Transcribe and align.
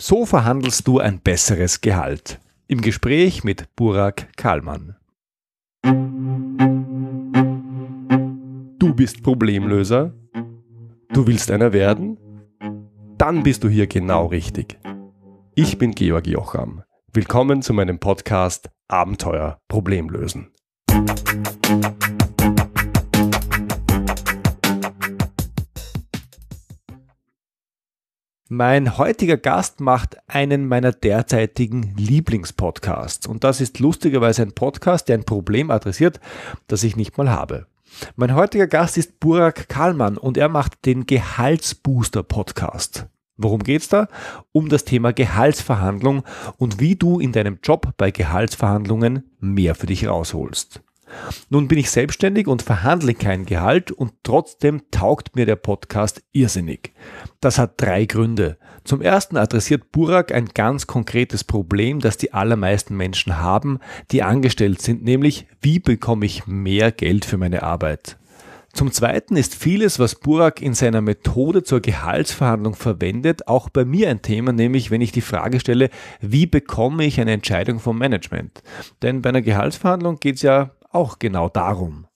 So 0.00 0.24
verhandelst 0.24 0.86
du 0.86 1.00
ein 1.00 1.18
besseres 1.18 1.80
Gehalt. 1.80 2.38
Im 2.68 2.82
Gespräch 2.82 3.42
mit 3.42 3.74
Burak 3.74 4.28
Kahlmann. 4.36 4.94
Du 8.78 8.94
bist 8.94 9.24
Problemlöser? 9.24 10.14
Du 11.12 11.26
willst 11.26 11.50
einer 11.50 11.72
werden? 11.72 12.16
Dann 13.16 13.42
bist 13.42 13.64
du 13.64 13.68
hier 13.68 13.88
genau 13.88 14.26
richtig. 14.26 14.78
Ich 15.56 15.78
bin 15.78 15.90
Georg 15.90 16.28
Jocham. 16.28 16.84
Willkommen 17.12 17.60
zu 17.60 17.72
meinem 17.72 17.98
Podcast 17.98 18.70
Abenteuer 18.86 19.58
Problemlösen. 19.66 20.52
Mein 28.50 28.96
heutiger 28.96 29.36
Gast 29.36 29.78
macht 29.78 30.16
einen 30.26 30.68
meiner 30.68 30.92
derzeitigen 30.92 31.94
Lieblingspodcasts. 31.98 33.26
Und 33.26 33.44
das 33.44 33.60
ist 33.60 33.78
lustigerweise 33.78 34.40
ein 34.40 34.52
Podcast, 34.52 35.10
der 35.10 35.18
ein 35.18 35.24
Problem 35.24 35.70
adressiert, 35.70 36.18
das 36.66 36.82
ich 36.82 36.96
nicht 36.96 37.18
mal 37.18 37.28
habe. 37.28 37.66
Mein 38.16 38.34
heutiger 38.34 38.66
Gast 38.66 38.96
ist 38.96 39.20
Burak 39.20 39.68
Kahlmann 39.68 40.16
und 40.16 40.38
er 40.38 40.48
macht 40.48 40.86
den 40.86 41.04
Gehaltsbooster 41.04 42.22
Podcast. 42.22 43.06
Worum 43.36 43.62
geht's 43.62 43.90
da? 43.90 44.08
Um 44.50 44.70
das 44.70 44.86
Thema 44.86 45.12
Gehaltsverhandlung 45.12 46.22
und 46.56 46.80
wie 46.80 46.96
du 46.96 47.20
in 47.20 47.32
deinem 47.32 47.58
Job 47.62 47.92
bei 47.98 48.10
Gehaltsverhandlungen 48.10 49.30
mehr 49.40 49.74
für 49.74 49.86
dich 49.86 50.08
rausholst. 50.08 50.80
Nun 51.50 51.68
bin 51.68 51.78
ich 51.78 51.90
selbstständig 51.90 52.46
und 52.46 52.62
verhandle 52.62 53.14
kein 53.14 53.46
Gehalt 53.46 53.90
und 53.90 54.12
trotzdem 54.22 54.82
taugt 54.90 55.36
mir 55.36 55.46
der 55.46 55.56
Podcast 55.56 56.22
irrsinnig. 56.32 56.92
Das 57.40 57.58
hat 57.58 57.74
drei 57.76 58.04
Gründe. 58.04 58.58
Zum 58.84 59.02
ersten 59.02 59.36
adressiert 59.36 59.92
Burak 59.92 60.32
ein 60.32 60.46
ganz 60.54 60.86
konkretes 60.86 61.44
Problem, 61.44 62.00
das 62.00 62.16
die 62.16 62.32
allermeisten 62.32 62.96
Menschen 62.96 63.38
haben, 63.38 63.80
die 64.10 64.22
angestellt 64.22 64.80
sind, 64.80 65.02
nämlich 65.02 65.46
wie 65.60 65.78
bekomme 65.78 66.26
ich 66.26 66.46
mehr 66.46 66.90
Geld 66.90 67.24
für 67.24 67.36
meine 67.36 67.62
Arbeit. 67.62 68.16
Zum 68.74 68.92
Zweiten 68.92 69.36
ist 69.36 69.54
vieles, 69.54 69.98
was 69.98 70.14
Burak 70.14 70.62
in 70.62 70.72
seiner 70.74 71.00
Methode 71.00 71.64
zur 71.64 71.80
Gehaltsverhandlung 71.80 72.76
verwendet, 72.76 73.48
auch 73.48 73.70
bei 73.70 73.84
mir 73.84 74.08
ein 74.08 74.22
Thema, 74.22 74.52
nämlich 74.52 74.90
wenn 74.90 75.00
ich 75.00 75.10
die 75.10 75.20
Frage 75.20 75.58
stelle, 75.58 75.90
wie 76.20 76.46
bekomme 76.46 77.04
ich 77.04 77.20
eine 77.20 77.32
Entscheidung 77.32 77.80
vom 77.80 77.98
Management? 77.98 78.62
Denn 79.02 79.20
bei 79.20 79.30
einer 79.30 79.42
Gehaltsverhandlung 79.42 80.20
geht 80.20 80.36
es 80.36 80.42
ja 80.42 80.70
auch 80.90 81.18
genau 81.18 81.48
darum. 81.48 82.06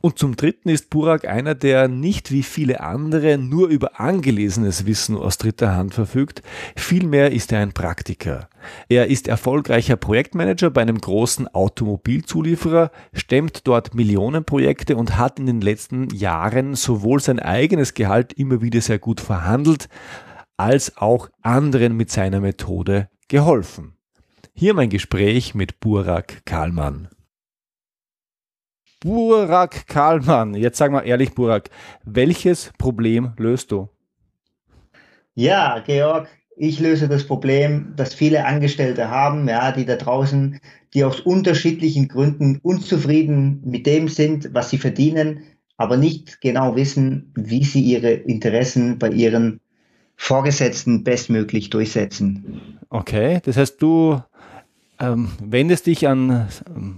Und 0.00 0.18
zum 0.18 0.36
Dritten 0.36 0.68
ist 0.68 0.90
Burak 0.90 1.26
einer, 1.26 1.54
der 1.54 1.88
nicht 1.88 2.30
wie 2.30 2.42
viele 2.42 2.80
andere 2.80 3.38
nur 3.38 3.68
über 3.68 3.98
angelesenes 3.98 4.86
Wissen 4.86 5.16
aus 5.16 5.38
dritter 5.38 5.74
Hand 5.74 5.94
verfügt, 5.94 6.42
vielmehr 6.76 7.32
ist 7.32 7.52
er 7.52 7.60
ein 7.60 7.72
Praktiker. 7.72 8.48
Er 8.88 9.08
ist 9.08 9.26
erfolgreicher 9.26 9.96
Projektmanager 9.96 10.70
bei 10.70 10.82
einem 10.82 11.00
großen 11.00 11.48
Automobilzulieferer, 11.48 12.90
stemmt 13.12 13.66
dort 13.66 13.94
Millionenprojekte 13.94 14.96
und 14.96 15.16
hat 15.16 15.38
in 15.38 15.46
den 15.46 15.60
letzten 15.60 16.10
Jahren 16.10 16.74
sowohl 16.74 17.20
sein 17.20 17.40
eigenes 17.40 17.94
Gehalt 17.94 18.32
immer 18.32 18.62
wieder 18.62 18.80
sehr 18.80 18.98
gut 18.98 19.20
verhandelt, 19.20 19.88
als 20.56 20.96
auch 20.96 21.28
anderen 21.42 21.96
mit 21.96 22.10
seiner 22.10 22.40
Methode 22.40 23.08
geholfen. 23.28 23.94
Hier 24.54 24.72
mein 24.72 24.88
Gespräch 24.88 25.54
mit 25.54 25.80
Burak 25.80 26.46
Kahlmann. 26.46 27.08
Burak 29.00 29.86
Kahlmann, 29.86 30.54
jetzt 30.54 30.78
sag 30.78 30.90
mal 30.90 31.02
ehrlich, 31.02 31.34
Burak, 31.34 31.70
welches 32.04 32.72
Problem 32.78 33.32
löst 33.36 33.70
du? 33.70 33.88
Ja, 35.34 35.80
Georg, 35.80 36.28
ich 36.56 36.80
löse 36.80 37.06
das 37.06 37.26
Problem, 37.26 37.92
das 37.96 38.14
viele 38.14 38.46
Angestellte 38.46 39.10
haben, 39.10 39.46
ja, 39.48 39.72
die 39.72 39.84
da 39.84 39.96
draußen, 39.96 40.58
die 40.94 41.04
aus 41.04 41.20
unterschiedlichen 41.20 42.08
Gründen 42.08 42.58
unzufrieden 42.62 43.60
mit 43.64 43.86
dem 43.86 44.08
sind, 44.08 44.54
was 44.54 44.70
sie 44.70 44.78
verdienen, 44.78 45.42
aber 45.76 45.98
nicht 45.98 46.40
genau 46.40 46.74
wissen, 46.74 47.32
wie 47.36 47.64
sie 47.64 47.82
ihre 47.82 48.10
Interessen 48.12 48.98
bei 48.98 49.10
ihren 49.10 49.60
Vorgesetzten 50.16 51.04
bestmöglich 51.04 51.68
durchsetzen. 51.68 52.78
Okay, 52.88 53.40
das 53.44 53.58
heißt, 53.58 53.82
du 53.82 54.18
ähm, 54.98 55.30
wendest 55.40 55.86
dich 55.86 56.08
an, 56.08 56.48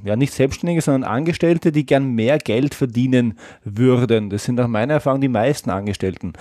ja 0.05 0.17
nicht 0.17 0.33
Selbstständige, 0.33 0.81
sondern 0.81 1.11
Angestellte, 1.11 1.73
die 1.73 1.87
gern 1.87 2.13
mehr 2.13 2.39
Geld 2.39 2.75
verdienen 2.75 3.39
würden. 3.65 4.31
Das 4.31 4.45
sind 4.45 4.57
nach 4.57 4.69
meiner 4.69 4.95
Erfahrung 4.95 5.21
die 5.21 5.29
meisten 5.29 5.71
Angestellten. 5.71 6.33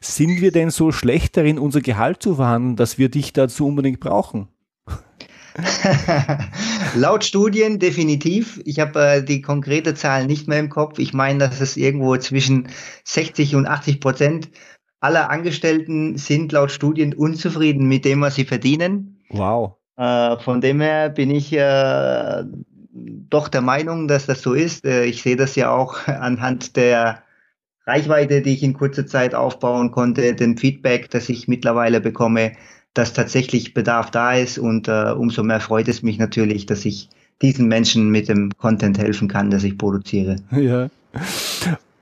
Sind 0.00 0.40
wir 0.40 0.52
denn 0.52 0.70
so 0.70 0.92
schlecht 0.92 1.36
darin, 1.36 1.58
unser 1.58 1.80
Gehalt 1.80 2.22
zu 2.22 2.36
verhandeln, 2.36 2.76
dass 2.76 2.98
wir 2.98 3.08
dich 3.08 3.32
dazu 3.32 3.66
unbedingt 3.66 4.00
brauchen? 4.00 4.48
Laut 6.96 7.24
Studien 7.24 7.78
definitiv. 7.78 8.60
Ich 8.64 8.80
habe 8.80 9.00
äh, 9.00 9.22
die 9.22 9.40
konkrete 9.40 9.94
Zahl 9.94 10.26
nicht 10.26 10.48
mehr 10.48 10.58
im 10.58 10.68
Kopf. 10.68 10.98
Ich 10.98 11.12
meine, 11.12 11.38
dass 11.38 11.60
es 11.60 11.76
irgendwo 11.76 12.16
zwischen 12.16 12.68
60 13.04 13.54
und 13.54 13.66
80 13.66 14.00
Prozent 14.00 14.50
aller 14.98 15.30
Angestellten 15.30 16.16
sind 16.16 16.50
laut 16.50 16.72
Studien 16.72 17.14
unzufrieden 17.14 17.86
mit 17.86 18.04
dem, 18.04 18.22
was 18.22 18.34
sie 18.34 18.46
verdienen. 18.46 19.22
Wow. 19.28 19.76
Äh, 19.96 20.36
von 20.38 20.60
dem 20.60 20.80
her 20.80 21.08
bin 21.08 21.30
ich 21.30 21.52
äh, 21.52 22.44
doch 22.94 23.48
der 23.48 23.60
Meinung, 23.60 24.08
dass 24.08 24.26
das 24.26 24.42
so 24.42 24.54
ist. 24.54 24.84
Äh, 24.84 25.04
ich 25.04 25.22
sehe 25.22 25.36
das 25.36 25.56
ja 25.56 25.70
auch 25.70 25.96
anhand 26.06 26.76
der 26.76 27.22
Reichweite, 27.86 28.42
die 28.42 28.54
ich 28.54 28.62
in 28.62 28.74
kurzer 28.74 29.06
Zeit 29.06 29.34
aufbauen 29.34 29.90
konnte, 29.90 30.34
dem 30.34 30.56
Feedback, 30.56 31.10
das 31.10 31.28
ich 31.28 31.48
mittlerweile 31.48 32.00
bekomme, 32.00 32.52
dass 32.94 33.12
tatsächlich 33.12 33.74
Bedarf 33.74 34.10
da 34.10 34.34
ist 34.34 34.58
und 34.58 34.88
äh, 34.88 35.12
umso 35.12 35.42
mehr 35.42 35.60
freut 35.60 35.88
es 35.88 36.02
mich 36.02 36.18
natürlich, 36.18 36.66
dass 36.66 36.84
ich 36.84 37.10
diesen 37.42 37.66
Menschen 37.68 38.10
mit 38.10 38.28
dem 38.28 38.56
Content 38.56 38.98
helfen 38.98 39.28
kann, 39.28 39.50
das 39.50 39.64
ich 39.64 39.76
produziere. 39.76 40.36
Ja. 40.50 40.88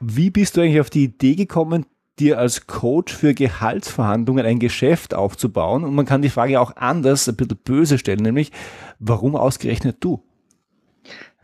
Wie 0.00 0.30
bist 0.30 0.56
du 0.56 0.62
eigentlich 0.62 0.80
auf 0.80 0.90
die 0.90 1.04
Idee 1.04 1.36
gekommen, 1.36 1.86
dir 2.18 2.38
als 2.38 2.66
Coach 2.66 3.14
für 3.14 3.34
Gehaltsverhandlungen 3.34 4.44
ein 4.44 4.58
Geschäft 4.58 5.14
aufzubauen. 5.14 5.84
Und 5.84 5.94
man 5.94 6.06
kann 6.06 6.22
die 6.22 6.30
Frage 6.30 6.60
auch 6.60 6.76
anders, 6.76 7.28
ein 7.28 7.36
bisschen 7.36 7.58
böse 7.64 7.98
stellen, 7.98 8.20
nämlich, 8.20 8.52
warum 8.98 9.36
ausgerechnet 9.36 9.96
du? 10.00 10.22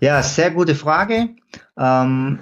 Ja, 0.01 0.23
sehr 0.23 0.51
gute 0.51 0.75
Frage. 0.75 1.31
Ähm, 1.77 2.39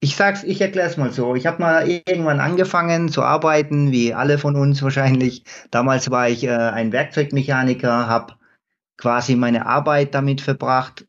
ich 0.00 0.16
sag's, 0.16 0.44
ich 0.44 0.60
erkläre 0.60 0.88
es 0.88 0.96
mal 0.96 1.12
so. 1.12 1.34
Ich 1.34 1.46
habe 1.46 1.62
mal 1.62 1.88
irgendwann 1.88 2.40
angefangen 2.40 3.08
zu 3.08 3.22
arbeiten, 3.22 3.90
wie 3.90 4.14
alle 4.14 4.38
von 4.38 4.54
uns 4.54 4.82
wahrscheinlich. 4.82 5.44
Damals 5.70 6.10
war 6.10 6.28
ich 6.28 6.44
äh, 6.44 6.50
ein 6.50 6.92
Werkzeugmechaniker, 6.92 8.06
habe 8.06 8.34
quasi 8.96 9.36
meine 9.36 9.66
Arbeit 9.66 10.14
damit 10.14 10.40
verbracht, 10.40 11.06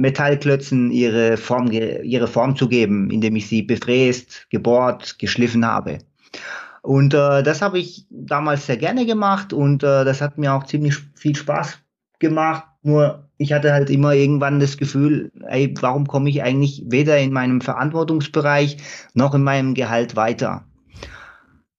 Metallklötzen 0.00 0.90
ihre 0.90 1.36
Form, 1.36 1.70
ihre 1.70 2.26
Form 2.26 2.56
zu 2.56 2.68
geben, 2.68 3.10
indem 3.10 3.36
ich 3.36 3.48
sie 3.48 3.62
befräst, 3.62 4.46
gebohrt, 4.50 5.18
geschliffen 5.18 5.64
habe. 5.66 5.98
Und 6.82 7.12
äh, 7.12 7.42
das 7.42 7.60
habe 7.60 7.78
ich 7.78 8.06
damals 8.10 8.66
sehr 8.66 8.78
gerne 8.78 9.04
gemacht 9.04 9.52
und 9.52 9.82
äh, 9.82 10.04
das 10.04 10.20
hat 10.20 10.38
mir 10.38 10.54
auch 10.54 10.64
ziemlich 10.64 10.96
viel 11.14 11.36
Spaß 11.36 11.78
gemacht. 12.18 12.64
Nur 12.82 13.28
ich 13.36 13.52
hatte 13.52 13.72
halt 13.72 13.90
immer 13.90 14.14
irgendwann 14.14 14.60
das 14.60 14.78
Gefühl, 14.78 15.30
ey, 15.48 15.74
warum 15.80 16.06
komme 16.06 16.30
ich 16.30 16.42
eigentlich 16.42 16.82
weder 16.86 17.18
in 17.18 17.32
meinem 17.32 17.60
Verantwortungsbereich 17.60 18.78
noch 19.12 19.34
in 19.34 19.42
meinem 19.42 19.74
Gehalt 19.74 20.16
weiter? 20.16 20.64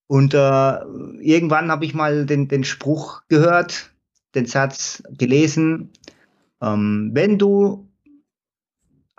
Und 0.05 0.33
äh, 0.33 0.73
irgendwann 1.21 1.71
habe 1.71 1.85
ich 1.85 1.93
mal 1.93 2.25
den, 2.25 2.47
den 2.47 2.63
Spruch 2.63 3.21
gehört, 3.29 3.91
den 4.35 4.45
Satz 4.45 5.01
gelesen, 5.09 5.89
ähm, 6.61 7.11
wenn 7.13 7.39
du 7.39 7.88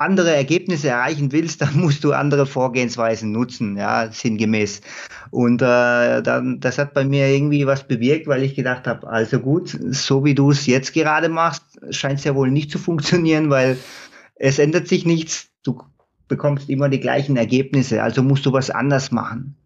andere 0.02 0.34
Ergebnisse 0.34 0.88
erreichen 0.88 1.32
willst, 1.32 1.62
dann 1.62 1.76
musst 1.76 2.04
du 2.04 2.12
andere 2.12 2.46
Vorgehensweisen 2.46 3.32
nutzen, 3.32 3.76
ja, 3.76 4.10
sinngemäß. 4.10 4.80
Und 5.30 5.62
äh, 5.62 6.22
dann, 6.22 6.60
das 6.60 6.78
hat 6.78 6.94
bei 6.94 7.04
mir 7.04 7.28
irgendwie 7.28 7.66
was 7.66 7.86
bewirkt, 7.86 8.26
weil 8.26 8.42
ich 8.42 8.54
gedacht 8.54 8.86
habe, 8.86 9.08
also 9.08 9.40
gut, 9.40 9.76
so 9.90 10.24
wie 10.24 10.34
du 10.34 10.50
es 10.50 10.66
jetzt 10.66 10.92
gerade 10.92 11.28
machst, 11.28 11.64
scheint 11.90 12.18
es 12.18 12.24
ja 12.24 12.34
wohl 12.34 12.50
nicht 12.50 12.70
zu 12.70 12.78
funktionieren, 12.78 13.50
weil 13.50 13.78
es 14.34 14.58
ändert 14.58 14.88
sich 14.88 15.06
nichts. 15.06 15.48
Du 15.62 15.80
bekommst 16.28 16.68
immer 16.68 16.88
die 16.88 17.00
gleichen 17.00 17.36
Ergebnisse, 17.36 18.02
also 18.02 18.22
musst 18.22 18.46
du 18.46 18.52
was 18.52 18.70
anders 18.70 19.10
machen. 19.10 19.56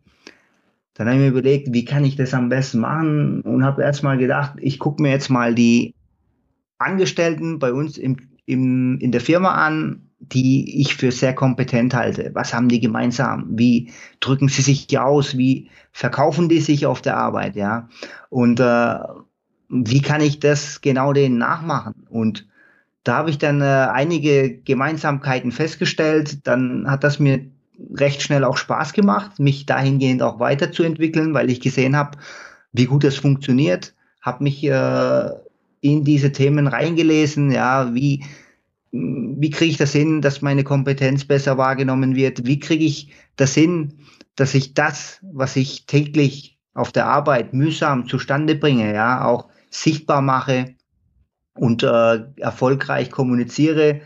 Dann 0.94 1.08
habe 1.08 1.16
ich 1.16 1.22
mir 1.22 1.28
überlegt, 1.28 1.72
wie 1.72 1.84
kann 1.84 2.04
ich 2.04 2.16
das 2.16 2.32
am 2.32 2.48
besten 2.48 2.80
machen 2.80 3.42
und 3.42 3.64
habe 3.64 3.82
erstmal 3.82 4.16
gedacht, 4.16 4.54
ich 4.60 4.78
gucke 4.78 5.02
mir 5.02 5.10
jetzt 5.10 5.28
mal 5.28 5.54
die 5.54 5.94
Angestellten 6.78 7.58
bei 7.58 7.72
uns 7.72 7.98
im, 7.98 8.16
im, 8.46 8.98
in 8.98 9.12
der 9.12 9.20
Firma 9.20 9.50
an 9.66 10.05
die 10.32 10.81
ich 10.81 10.96
für 10.96 11.12
sehr 11.12 11.34
kompetent 11.34 11.94
halte. 11.94 12.31
Was 12.34 12.55
haben 12.55 12.69
die 12.69 12.81
gemeinsam? 12.81 13.46
Wie 13.50 13.93
drücken 14.20 14.49
sie 14.49 14.62
sich 14.62 14.99
aus? 14.99 15.37
Wie 15.37 15.69
verkaufen 15.93 16.49
die 16.49 16.61
sich 16.61 16.87
auf 16.87 17.02
der 17.02 17.17
Arbeit? 17.17 17.56
Ja, 17.56 17.88
und 18.31 18.61
äh, 18.61 18.99
wie 19.69 20.02
kann 20.02 20.20
ich 20.20 20.40
das 20.40 20.81
genau 20.81 21.12
denen 21.12 21.38
nachmachen? 21.38 22.06
Und 22.08 22.46
da 23.05 23.19
habe 23.19 23.31
ich 23.31 23.38
dann 23.38 23.61
äh, 23.61 23.64
einige 23.64 24.58
Gemeinsamkeiten 24.58 25.52
festgestellt. 25.52 26.46
Dann 26.46 26.90
hat 26.90 27.05
das 27.05 27.19
mir 27.19 27.46
recht 27.94 28.23
schnell 28.23 28.44
auch 28.44 28.56
Spaß 28.56 28.93
gemacht, 28.93 29.38
mich 29.38 29.67
dahingehend 29.67 30.23
auch 30.23 30.40
weiterzuentwickeln, 30.40 31.34
weil 31.34 31.50
ich 31.50 31.61
gesehen 31.61 31.96
habe, 31.96 32.19
wie 32.73 32.87
gut 32.87 33.05
das 33.05 33.17
funktioniert 33.17 33.94
habe 34.26 34.43
mich 34.43 34.64
äh, 34.64 35.31
in 35.81 36.05
diese 36.05 36.32
Themen 36.32 36.67
reingelesen, 36.67 37.52
ja, 37.52 37.94
wie, 37.94 38.25
wie 39.38 39.50
kriege 39.50 39.70
ich 39.70 39.76
das 39.76 39.93
hin, 39.93 40.22
dass 40.22 40.43
meine 40.43 40.64
Kompetenz 40.64 41.25
besser 41.25 41.58
wahrgenommen 41.58 42.14
wird? 42.16 42.46
Wie 42.46 42.58
kriege 42.58 42.84
ich 42.84 43.10
das 43.37 43.54
hin, 43.54 43.94
dass 44.34 44.54
ich 44.54 44.75
das, 44.75 45.20
was 45.22 45.56
ich 45.56 45.87
täglich 45.87 46.58
auf 46.75 46.93
der 46.93 47.06
Arbeit 47.06 47.54
mühsam 47.54 48.06
zustande 48.06 48.54
bringe, 48.54 48.94
ja, 48.94 49.25
auch 49.25 49.48
sichtbar 49.70 50.20
mache 50.20 50.75
und 51.54 51.82
äh, 51.82 52.25
erfolgreich 52.37 53.10
kommuniziere, 53.10 54.02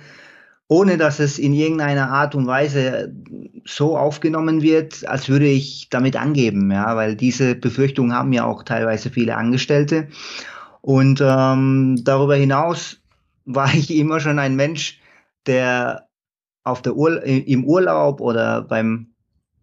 ohne 0.68 0.96
dass 0.96 1.18
es 1.18 1.38
in 1.38 1.52
irgendeiner 1.52 2.10
Art 2.10 2.36
und 2.36 2.46
Weise 2.46 3.12
so 3.64 3.98
aufgenommen 3.98 4.62
wird, 4.62 5.06
als 5.06 5.28
würde 5.28 5.46
ich 5.46 5.88
damit 5.90 6.14
angeben, 6.16 6.70
ja, 6.70 6.94
weil 6.94 7.16
diese 7.16 7.56
Befürchtung 7.56 8.14
haben 8.14 8.32
ja 8.32 8.44
auch 8.44 8.62
teilweise 8.62 9.10
viele 9.10 9.36
Angestellte. 9.36 10.08
Und 10.80 11.20
ähm, 11.20 12.00
darüber 12.04 12.36
hinaus 12.36 12.99
war 13.44 13.72
ich 13.74 13.90
immer 13.90 14.20
schon 14.20 14.38
ein 14.38 14.56
Mensch, 14.56 15.00
der 15.46 16.08
auf 16.62 16.82
der 16.82 16.96
Ur 16.96 17.22
im 17.22 17.64
Urlaub 17.64 18.20
oder 18.20 18.62
beim 18.62 19.14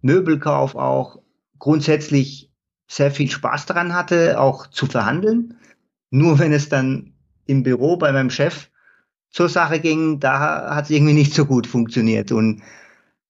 Möbelkauf 0.02 0.76
auch 0.76 1.20
grundsätzlich 1.60 2.52
sehr 2.88 3.12
viel 3.12 3.30
Spaß 3.30 3.66
daran 3.66 3.94
hatte, 3.94 4.40
auch 4.40 4.68
zu 4.68 4.86
verhandeln. 4.86 5.58
Nur 6.10 6.40
wenn 6.40 6.54
es 6.54 6.70
dann 6.70 7.14
im 7.46 7.64
Büro 7.64 7.98
bei 7.98 8.12
meinem 8.12 8.30
Chef 8.30 8.70
zur 9.30 9.50
Sache 9.50 9.80
ging, 9.80 10.20
da 10.20 10.76
hat 10.76 10.86
es 10.86 10.92
irgendwie 10.92 11.14
nicht 11.14 11.34
so 11.34 11.46
gut 11.46 11.68
funktioniert. 11.68 12.32
Und 12.32 12.62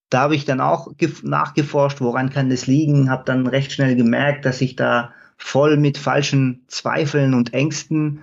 da 0.09 0.21
habe 0.21 0.35
ich 0.35 0.45
dann 0.45 0.61
auch 0.61 0.91
nachgeforscht, 1.23 1.99
woran 2.01 2.29
kann 2.29 2.49
das 2.49 2.67
liegen, 2.67 3.09
habe 3.09 3.25
dann 3.25 3.47
recht 3.47 3.71
schnell 3.71 3.95
gemerkt, 3.95 4.45
dass 4.45 4.61
ich 4.61 4.75
da 4.75 5.11
voll 5.37 5.77
mit 5.77 5.97
falschen 5.97 6.63
Zweifeln 6.67 7.33
und 7.33 7.53
Ängsten 7.53 8.21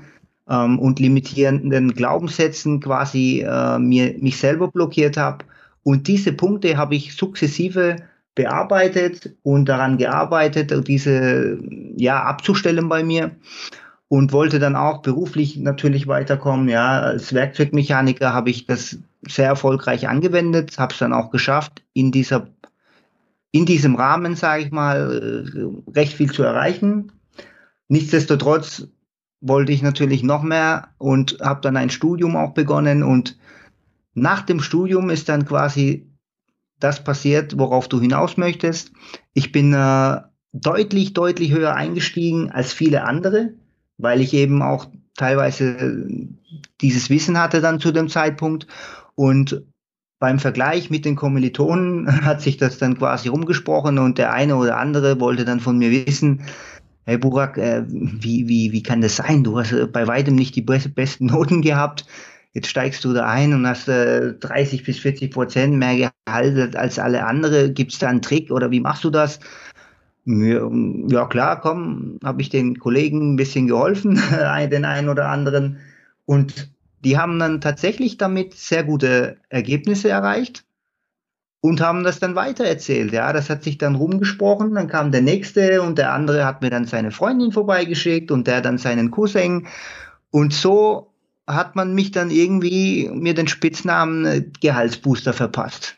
ähm, 0.49 0.79
und 0.79 1.01
limitierenden 1.01 1.95
Glaubenssätzen 1.95 2.81
quasi 2.81 3.45
äh, 3.47 3.79
mir 3.79 4.15
mich 4.19 4.39
selber 4.39 4.69
blockiert 4.69 5.17
habe. 5.17 5.45
Und 5.83 6.09
diese 6.09 6.33
Punkte 6.33 6.77
habe 6.77 6.95
ich 6.95 7.15
sukzessive 7.15 7.97
bearbeitet 8.35 9.35
und 9.43 9.69
daran 9.69 9.97
gearbeitet, 9.97 10.73
diese 10.89 11.59
ja 11.97 12.23
abzustellen 12.23 12.89
bei 12.89 13.05
mir 13.05 13.31
und 14.09 14.33
wollte 14.33 14.59
dann 14.59 14.77
auch 14.77 15.03
beruflich 15.03 15.57
natürlich 15.57 16.07
weiterkommen. 16.07 16.69
Ja, 16.69 17.01
als 17.01 17.33
Werkzeugmechaniker 17.33 18.33
habe 18.33 18.51
ich 18.51 18.67
das 18.67 18.99
sehr 19.27 19.47
erfolgreich 19.47 20.09
angewendet, 20.09 20.79
habe 20.79 20.93
es 20.93 20.99
dann 20.99 21.13
auch 21.13 21.31
geschafft, 21.31 21.83
in 21.93 22.13
dieser 22.13 22.49
in 23.53 23.67
diesem 23.67 23.95
Rahmen, 23.95 24.35
sage 24.35 24.65
ich 24.65 24.73
mal, 24.73 25.45
äh, 25.57 25.93
recht 25.93 26.15
viel 26.15 26.33
zu 26.33 26.43
erreichen. 26.43 27.13
Nichtsdestotrotz 27.87 28.89
wollte 29.47 29.73
ich 29.73 29.83
natürlich 29.83 30.23
noch 30.23 30.43
mehr 30.43 30.89
und 30.99 31.39
habe 31.43 31.61
dann 31.61 31.77
ein 31.77 31.91
Studium 31.91 32.35
auch 32.35 32.55
begonnen 32.55 33.03
und 33.03 33.39
nach 34.15 34.43
dem 34.43 34.61
Studium 34.61 35.11
ist 35.11 35.29
dann 35.29 35.45
quasi 35.45 36.09
das 36.81 37.05
passiert, 37.05 37.59
worauf 37.59 37.89
du 37.89 38.01
hinaus 38.01 38.37
möchtest. 38.37 38.93
Ich 39.35 39.53
bin 39.53 39.73
äh, 39.73 40.21
deutlich, 40.53 41.13
deutlich 41.13 41.53
höher 41.53 41.75
eingestiegen 41.75 42.51
als 42.51 42.73
viele 42.73 43.05
andere, 43.05 43.55
weil 43.99 44.21
ich 44.21 44.33
eben 44.33 44.63
auch 44.63 44.87
teilweise 45.17 46.09
dieses 46.81 47.11
Wissen 47.11 47.39
hatte 47.39 47.61
dann 47.61 47.81
zu 47.81 47.93
dem 47.93 48.09
Zeitpunkt. 48.09 48.67
Und 49.15 49.63
beim 50.21 50.39
Vergleich 50.39 50.91
mit 50.91 51.05
den 51.05 51.17
Kommilitonen 51.17 52.25
hat 52.25 52.41
sich 52.41 52.57
das 52.57 52.79
dann 52.79 52.99
quasi 52.99 53.29
rumgesprochen 53.29 53.99
und 53.99 54.17
der 54.17 54.33
eine 54.33 54.57
oder 54.57 54.79
andere 54.79 55.21
wollte 55.21 55.45
dann 55.45 55.61
von 55.61 55.77
mir 55.77 55.91
wissen, 55.91 56.43
hey 57.05 57.19
Burak, 57.19 57.59
äh, 57.59 57.85
wie, 57.87 58.49
wie, 58.49 58.73
wie 58.73 58.83
kann 58.83 59.01
das 59.01 59.17
sein? 59.17 59.45
Du 59.45 59.59
hast 59.59 59.73
äh, 59.73 59.87
bei 59.87 60.07
weitem 60.07 60.35
nicht 60.35 60.57
die 60.57 60.63
besten 60.63 61.27
Noten 61.27 61.63
gehabt 61.63 62.07
jetzt 62.55 62.69
steigst 62.69 63.05
du 63.05 63.13
da 63.13 63.27
ein 63.27 63.53
und 63.53 63.67
hast 63.67 63.89
äh, 63.89 64.33
30 64.33 64.85
bis 64.85 64.99
40 65.01 65.31
Prozent 65.31 65.75
mehr 65.75 66.13
Gehalt 66.27 66.77
als 66.77 66.99
alle 66.99 67.27
andere. 67.27 67.71
Gibt 67.71 67.93
es 67.93 67.99
da 67.99 68.09
einen 68.09 68.23
Trick 68.23 68.51
oder 68.51 68.71
wie 68.71 68.81
machst 68.81 69.05
du 69.05 69.11
das? 69.11 69.41
Ja, 70.25 71.27
klar, 71.27 71.61
komm, 71.61 72.19
habe 72.25 72.41
ich 72.41 72.49
den 72.49 72.79
Kollegen 72.79 73.35
ein 73.35 73.37
bisschen 73.37 73.67
geholfen, 73.67 74.23
den 74.71 74.85
einen 74.87 75.09
oder 75.11 75.29
anderen. 75.29 75.81
Und 76.25 76.73
die 77.05 77.19
haben 77.19 77.39
dann 77.39 77.61
tatsächlich 77.61 78.17
damit 78.17 78.55
sehr 78.55 78.85
gute 78.85 79.37
Ergebnisse 79.51 80.09
erreicht 80.09 80.65
und 81.65 81.81
haben 81.81 82.05
das 82.05 82.19
dann 82.19 82.35
weitererzählt. 82.35 83.11
Ja, 83.15 83.33
das 83.33 83.49
hat 83.49 83.63
sich 83.63 83.79
dann 83.79 83.95
rumgesprochen. 83.95 84.75
Dann 84.75 84.87
kam 84.87 85.13
der 85.13 85.23
nächste 85.23 85.81
und 85.81 85.97
der 85.97 86.13
andere 86.13 86.45
hat 86.45 86.61
mir 86.61 86.69
dann 86.69 86.85
seine 86.85 87.11
Freundin 87.11 87.53
vorbeigeschickt 87.53 88.31
und 88.31 88.47
der 88.47 88.61
dann 88.61 88.77
seinen 88.77 89.11
Cousin. 89.11 89.67
Und 90.31 90.53
so 90.53 91.11
hat 91.47 91.75
man 91.75 91.95
mich 91.95 92.11
dann 92.11 92.31
irgendwie 92.31 93.09
mir 93.11 93.33
den 93.33 93.49
Spitznamen 93.49 94.27
äh, 94.27 94.45
Gehaltsbooster 94.61 95.33
verpasst. 95.33 95.97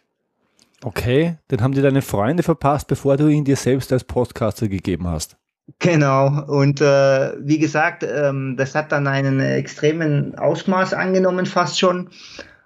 Okay, 0.84 1.34
den 1.50 1.60
haben 1.60 1.72
dir 1.72 1.82
deine 1.82 2.02
Freunde 2.02 2.44
verpasst, 2.44 2.86
bevor 2.86 3.16
du 3.16 3.26
ihn 3.26 3.44
dir 3.44 3.56
selbst 3.56 3.92
als 3.92 4.04
Podcaster 4.04 4.68
gegeben 4.68 5.08
hast. 5.08 5.36
Genau, 5.80 6.44
und 6.46 6.80
äh, 6.80 7.32
wie 7.40 7.58
gesagt, 7.58 8.04
ähm, 8.04 8.54
das 8.56 8.76
hat 8.76 8.92
dann 8.92 9.08
einen 9.08 9.40
extremen 9.40 10.38
Ausmaß 10.38 10.94
angenommen, 10.94 11.44
fast 11.44 11.76
schon. 11.76 12.10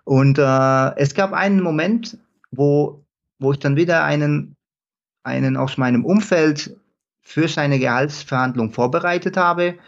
Und 0.05 0.37
äh, 0.37 0.97
es 0.97 1.15
gab 1.15 1.33
einen 1.33 1.63
Moment, 1.63 2.19
wo, 2.51 3.05
wo 3.39 3.53
ich 3.53 3.59
dann 3.59 3.77
wieder 3.77 4.05
einen, 4.05 4.57
einen 5.23 5.57
aus 5.57 5.77
meinem 5.77 6.05
Umfeld 6.05 6.77
für 7.23 7.49
seine 7.49 7.79
Gehaltsverhandlung 7.79 8.73
vorbereitet 8.73 9.37
habe 9.37 9.79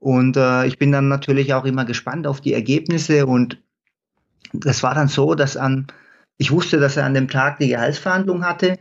und 0.00 0.36
äh, 0.36 0.66
ich 0.66 0.78
bin 0.78 0.90
dann 0.90 1.08
natürlich 1.08 1.54
auch 1.54 1.64
immer 1.64 1.84
gespannt 1.84 2.26
auf 2.26 2.40
die 2.40 2.54
Ergebnisse. 2.54 3.26
Und 3.26 3.62
das 4.52 4.82
war 4.82 4.94
dann 4.94 5.08
so, 5.08 5.34
dass 5.34 5.56
an, 5.56 5.86
ich 6.38 6.50
wusste, 6.50 6.80
dass 6.80 6.96
er 6.96 7.04
an 7.04 7.14
dem 7.14 7.28
Tag 7.28 7.58
die 7.58 7.68
Gehaltsverhandlung 7.68 8.44
hatte. 8.44 8.78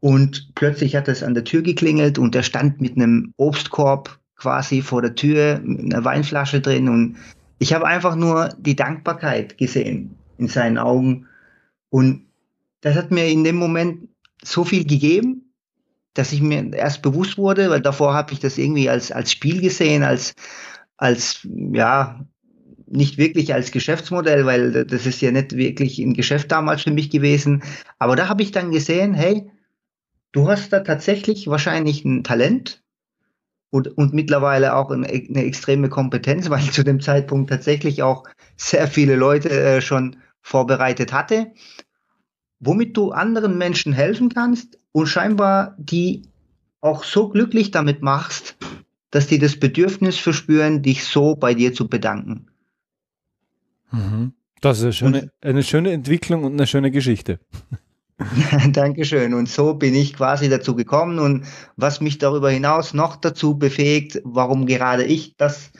Und 0.00 0.50
plötzlich 0.56 0.94
hat 0.96 1.08
es 1.08 1.22
an 1.22 1.34
der 1.34 1.44
Tür 1.44 1.62
geklingelt 1.62 2.18
und 2.18 2.34
er 2.34 2.42
stand 2.42 2.80
mit 2.80 2.96
einem 2.96 3.32
Obstkorb 3.36 4.18
quasi 4.36 4.82
vor 4.82 5.02
der 5.02 5.14
Tür, 5.14 5.60
mit 5.64 5.92
einer 5.92 6.04
Weinflasche 6.04 6.60
drin. 6.60 6.88
Und 6.88 7.16
ich 7.58 7.72
habe 7.72 7.86
einfach 7.86 8.14
nur 8.14 8.48
die 8.58 8.76
Dankbarkeit 8.76 9.58
gesehen 9.58 10.16
in 10.38 10.48
seinen 10.48 10.78
Augen. 10.78 11.26
Und 11.90 12.26
das 12.80 12.94
hat 12.96 13.10
mir 13.10 13.26
in 13.26 13.44
dem 13.44 13.56
Moment 13.56 14.08
so 14.42 14.64
viel 14.64 14.84
gegeben, 14.84 15.52
dass 16.14 16.32
ich 16.32 16.40
mir 16.40 16.72
erst 16.74 17.02
bewusst 17.02 17.38
wurde, 17.38 17.70
weil 17.70 17.80
davor 17.80 18.14
habe 18.14 18.32
ich 18.32 18.40
das 18.40 18.58
irgendwie 18.58 18.88
als, 18.88 19.12
als 19.12 19.32
Spiel 19.32 19.60
gesehen, 19.60 20.02
als, 20.02 20.34
als, 20.96 21.46
ja, 21.72 22.26
nicht 22.90 23.18
wirklich 23.18 23.52
als 23.52 23.70
Geschäftsmodell, 23.70 24.46
weil 24.46 24.84
das 24.84 25.06
ist 25.06 25.20
ja 25.20 25.30
nicht 25.30 25.56
wirklich 25.56 25.98
ein 25.98 26.14
Geschäft 26.14 26.50
damals 26.50 26.82
für 26.82 26.90
mich 26.90 27.10
gewesen. 27.10 27.62
Aber 27.98 28.16
da 28.16 28.28
habe 28.28 28.42
ich 28.42 28.50
dann 28.50 28.70
gesehen, 28.70 29.14
hey, 29.14 29.50
du 30.32 30.48
hast 30.48 30.72
da 30.72 30.80
tatsächlich 30.80 31.48
wahrscheinlich 31.48 32.04
ein 32.04 32.24
Talent 32.24 32.82
und, 33.70 33.88
und 33.98 34.14
mittlerweile 34.14 34.74
auch 34.74 34.90
eine, 34.90 35.06
eine 35.06 35.44
extreme 35.44 35.88
Kompetenz, 35.88 36.48
weil 36.50 36.60
ich 36.60 36.72
zu 36.72 36.82
dem 36.82 37.00
Zeitpunkt 37.00 37.50
tatsächlich 37.50 38.02
auch 38.02 38.24
sehr 38.56 38.88
viele 38.88 39.16
Leute 39.16 39.50
äh, 39.50 39.80
schon 39.80 40.16
vorbereitet 40.40 41.12
hatte, 41.12 41.52
womit 42.60 42.96
du 42.96 43.12
anderen 43.12 43.58
Menschen 43.58 43.92
helfen 43.92 44.28
kannst 44.28 44.78
und 44.92 45.06
scheinbar 45.06 45.74
die 45.78 46.22
auch 46.80 47.04
so 47.04 47.28
glücklich 47.28 47.70
damit 47.70 48.02
machst, 48.02 48.56
dass 49.10 49.26
die 49.26 49.38
das 49.38 49.58
Bedürfnis 49.58 50.18
verspüren, 50.18 50.82
dich 50.82 51.04
so 51.04 51.34
bei 51.34 51.54
dir 51.54 51.72
zu 51.72 51.88
bedanken. 51.88 52.46
Mhm. 53.90 54.32
Das 54.60 54.78
ist 54.78 54.84
eine 54.84 54.92
schöne, 54.92 55.30
eine 55.40 55.62
schöne 55.62 55.92
Entwicklung 55.92 56.44
und 56.44 56.52
eine 56.52 56.66
schöne 56.66 56.90
Geschichte. 56.90 57.38
Dankeschön. 58.72 59.34
Und 59.34 59.48
so 59.48 59.74
bin 59.74 59.94
ich 59.94 60.14
quasi 60.14 60.48
dazu 60.48 60.74
gekommen. 60.74 61.18
Und 61.18 61.46
was 61.76 62.00
mich 62.00 62.18
darüber 62.18 62.50
hinaus 62.50 62.92
noch 62.92 63.16
dazu 63.16 63.56
befähigt, 63.56 64.20
warum 64.24 64.66
gerade 64.66 65.04
ich 65.04 65.36
das 65.36 65.70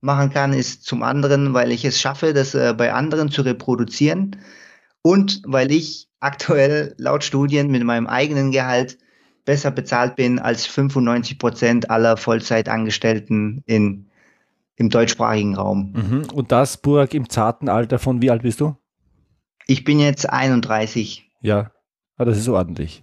machen 0.00 0.30
kann, 0.30 0.52
ist 0.52 0.84
zum 0.84 1.02
anderen, 1.02 1.54
weil 1.54 1.72
ich 1.72 1.84
es 1.84 2.00
schaffe, 2.00 2.32
das 2.32 2.54
äh, 2.54 2.72
bei 2.76 2.92
anderen 2.92 3.30
zu 3.30 3.42
reproduzieren 3.42 4.36
und 5.02 5.42
weil 5.44 5.72
ich 5.72 6.07
aktuell 6.20 6.94
laut 6.98 7.24
Studien 7.24 7.70
mit 7.70 7.82
meinem 7.84 8.06
eigenen 8.06 8.50
Gehalt 8.50 8.98
besser 9.44 9.70
bezahlt 9.70 10.16
bin 10.16 10.38
als 10.38 10.66
95 10.66 11.38
Prozent 11.38 11.90
aller 11.90 12.16
Vollzeitangestellten 12.16 13.62
in, 13.66 14.08
im 14.76 14.90
deutschsprachigen 14.90 15.56
Raum. 15.56 15.94
Mhm. 15.94 16.26
Und 16.34 16.52
das, 16.52 16.76
Burg, 16.76 17.14
im 17.14 17.30
zarten 17.30 17.68
Alter 17.68 17.98
von 17.98 18.20
wie 18.20 18.30
alt 18.30 18.42
bist 18.42 18.60
du? 18.60 18.76
Ich 19.66 19.84
bin 19.84 20.00
jetzt 20.00 20.28
31. 20.28 21.30
Ja, 21.40 21.70
ah, 22.16 22.24
das 22.24 22.38
ist 22.38 22.48
ordentlich. 22.48 23.02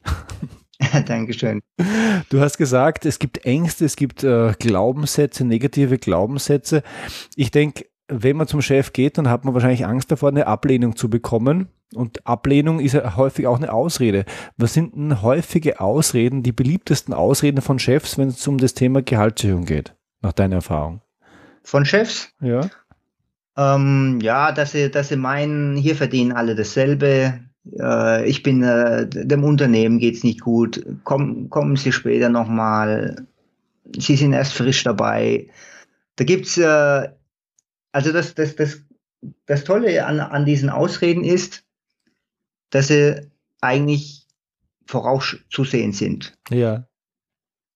Dankeschön. 1.06 1.62
Du 2.30 2.42
hast 2.42 2.58
gesagt, 2.58 3.06
es 3.06 3.20
gibt 3.20 3.46
Ängste, 3.46 3.86
es 3.86 3.96
gibt 3.96 4.24
äh, 4.24 4.54
Glaubenssätze, 4.60 5.46
negative 5.46 5.98
Glaubenssätze. 5.98 6.84
Ich 7.36 7.52
denke, 7.52 7.86
wenn 8.08 8.38
man 8.38 8.48
zum 8.48 8.62
Chef 8.62 8.94
geht, 8.94 9.18
dann 9.18 9.30
hat 9.30 9.46
man 9.46 9.54
wahrscheinlich 9.54 9.86
Angst 9.86 10.12
davor, 10.12 10.30
eine 10.30 10.48
Ablehnung 10.48 10.96
zu 10.96 11.10
bekommen. 11.10 11.70
Und 11.96 12.26
Ablehnung 12.28 12.80
ist 12.80 12.94
ja 12.94 13.16
häufig 13.16 13.48
auch 13.48 13.58
eine 13.58 13.72
Ausrede. 13.72 14.26
Was 14.58 14.74
sind 14.74 14.96
denn 14.96 15.22
häufige 15.22 15.80
Ausreden, 15.80 16.44
die 16.44 16.52
beliebtesten 16.52 17.14
Ausreden 17.14 17.62
von 17.62 17.80
Chefs, 17.80 18.18
wenn 18.18 18.30
es 18.30 18.48
um 18.48 18.58
das 18.58 18.74
Thema 18.74 19.02
Gehaltserhöhung 19.02 19.66
geht, 19.66 19.96
nach 20.22 20.34
deiner 20.34 20.58
Erfahrung? 20.58 21.02
von 21.66 21.86
Chefs. 21.86 22.32
Ja. 22.40 22.70
Ähm, 23.58 24.20
ja, 24.22 24.52
dass 24.52 24.72
sie, 24.72 24.90
dass 24.90 25.10
sie 25.10 25.18
meinen, 25.18 25.76
hier 25.76 25.96
verdienen 25.96 26.32
alle 26.32 26.56
dasselbe. 26.56 27.40
Äh, 27.80 28.30
ich 28.30 28.44
bin, 28.44 28.64
äh, 28.64 29.08
dem 29.08 29.44
Unternehmen 29.44 30.00
geht's 30.00 30.24
nicht 30.24 30.42
gut. 30.42 30.86
Komm, 31.04 31.50
kommen 31.50 31.76
Sie 31.76 31.92
später 31.92 32.30
nochmal. 32.30 33.28
Sie 33.98 34.16
sind 34.16 34.34
erst 34.34 34.54
frisch 34.54 34.84
dabei. 34.84 35.50
Da 36.16 36.24
gibt's, 36.24 36.58
äh, 36.58 37.10
also 37.92 38.12
das, 38.12 38.36
das, 38.36 38.56
das, 38.56 38.82
das 39.46 39.64
Tolle 39.64 40.06
an, 40.06 40.20
an 40.20 40.46
diesen 40.46 40.70
Ausreden 40.70 41.24
ist, 41.24 41.64
dass 42.70 42.88
sie 42.88 43.32
eigentlich 43.62 44.28
vorauszusehen 44.86 45.94
sind. 45.94 46.38
Ja. 46.50 46.88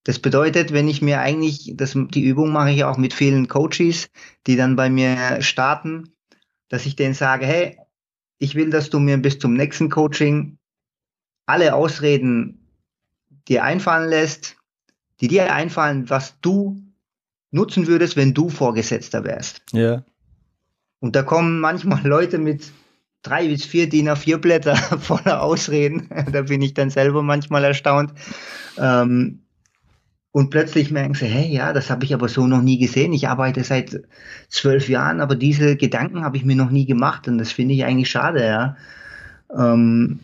Das 0.03 0.19
bedeutet, 0.19 0.73
wenn 0.73 0.87
ich 0.87 1.01
mir 1.01 1.19
eigentlich, 1.19 1.73
das, 1.75 1.95
die 1.95 2.23
Übung 2.23 2.51
mache 2.51 2.71
ich 2.71 2.83
auch 2.83 2.97
mit 2.97 3.13
vielen 3.13 3.47
Coaches, 3.47 4.09
die 4.47 4.55
dann 4.55 4.75
bei 4.75 4.89
mir 4.89 5.41
starten, 5.41 6.13
dass 6.69 6.85
ich 6.85 6.95
denen 6.95 7.13
sage, 7.13 7.45
hey, 7.45 7.77
ich 8.37 8.55
will, 8.55 8.69
dass 8.69 8.89
du 8.89 8.99
mir 8.99 9.17
bis 9.17 9.39
zum 9.39 9.53
nächsten 9.53 9.89
Coaching 9.89 10.57
alle 11.45 11.75
Ausreden 11.75 12.67
dir 13.47 13.63
einfallen 13.63 14.09
lässt, 14.09 14.55
die 15.19 15.27
dir 15.27 15.53
einfallen, 15.53 16.09
was 16.09 16.39
du 16.39 16.81
nutzen 17.51 17.87
würdest, 17.87 18.15
wenn 18.15 18.33
du 18.33 18.49
Vorgesetzter 18.49 19.23
wärst. 19.23 19.61
Ja. 19.73 20.03
Und 20.99 21.15
da 21.15 21.23
kommen 21.23 21.59
manchmal 21.59 22.03
Leute 22.07 22.37
mit 22.37 22.71
drei 23.21 23.47
bis 23.47 23.65
vier 23.65 23.89
DIN 23.89 24.09
A4 24.09 24.37
Blätter 24.37 24.75
voller 24.99 25.41
Ausreden. 25.41 26.09
da 26.31 26.43
bin 26.43 26.61
ich 26.61 26.73
dann 26.73 26.89
selber 26.89 27.21
manchmal 27.21 27.63
erstaunt. 27.63 28.13
Ähm, 28.77 29.39
und 30.31 30.51
plötzlich 30.51 30.91
merken 30.91 31.15
sie, 31.15 31.25
hey, 31.25 31.51
ja, 31.51 31.73
das 31.73 31.89
habe 31.89 32.05
ich 32.05 32.13
aber 32.13 32.29
so 32.29 32.45
noch 32.45 32.61
nie 32.61 32.77
gesehen. 32.77 33.13
Ich 33.13 33.27
arbeite 33.27 33.63
seit 33.63 33.99
zwölf 34.47 34.87
Jahren, 34.87 35.21
aber 35.21 35.35
diese 35.35 35.75
Gedanken 35.75 36.23
habe 36.23 36.37
ich 36.37 36.45
mir 36.45 36.55
noch 36.55 36.69
nie 36.69 36.85
gemacht 36.85 37.27
und 37.27 37.39
das 37.39 37.51
finde 37.51 37.73
ich 37.73 37.83
eigentlich 37.83 38.11
schade, 38.11 38.45
ja. 38.45 38.77
Ähm, 39.57 40.19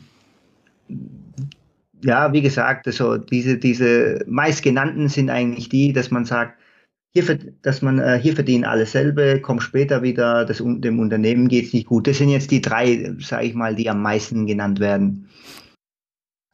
ja, 2.04 2.32
wie 2.34 2.42
gesagt, 2.44 2.86
also 2.86 3.18
diese, 3.18 3.58
diese 3.58 4.24
meistgenannten 4.28 5.10
sind 5.10 5.32
eigentlich 5.32 5.70
die, 5.70 5.92
dass 5.92 6.12
man 6.12 6.26
sagt, 6.26 6.60
hier, 7.16 7.40
dass 7.62 7.82
man 7.82 8.00
äh, 8.00 8.20
hier 8.22 8.36
verdienen 8.36 8.66
alle 8.66 8.86
selbe, 8.86 9.40
kommt 9.40 9.64
später 9.64 10.04
wieder, 10.04 10.44
das, 10.44 10.62
dem 10.62 11.00
Unternehmen 11.00 11.48
geht 11.48 11.68
es 11.68 11.74
nicht 11.74 11.88
gut. 11.88 12.08
Das 12.08 12.18
sind 12.18 12.30
jetzt 12.30 12.52
die 12.52 12.62
drei, 12.62 13.16
sage 13.20 13.46
ich 13.46 13.54
mal, 13.54 13.74
die 13.74 13.90
am 13.90 14.02
meisten 14.02 14.46
genannt 14.46 14.80
werden. 14.82 15.30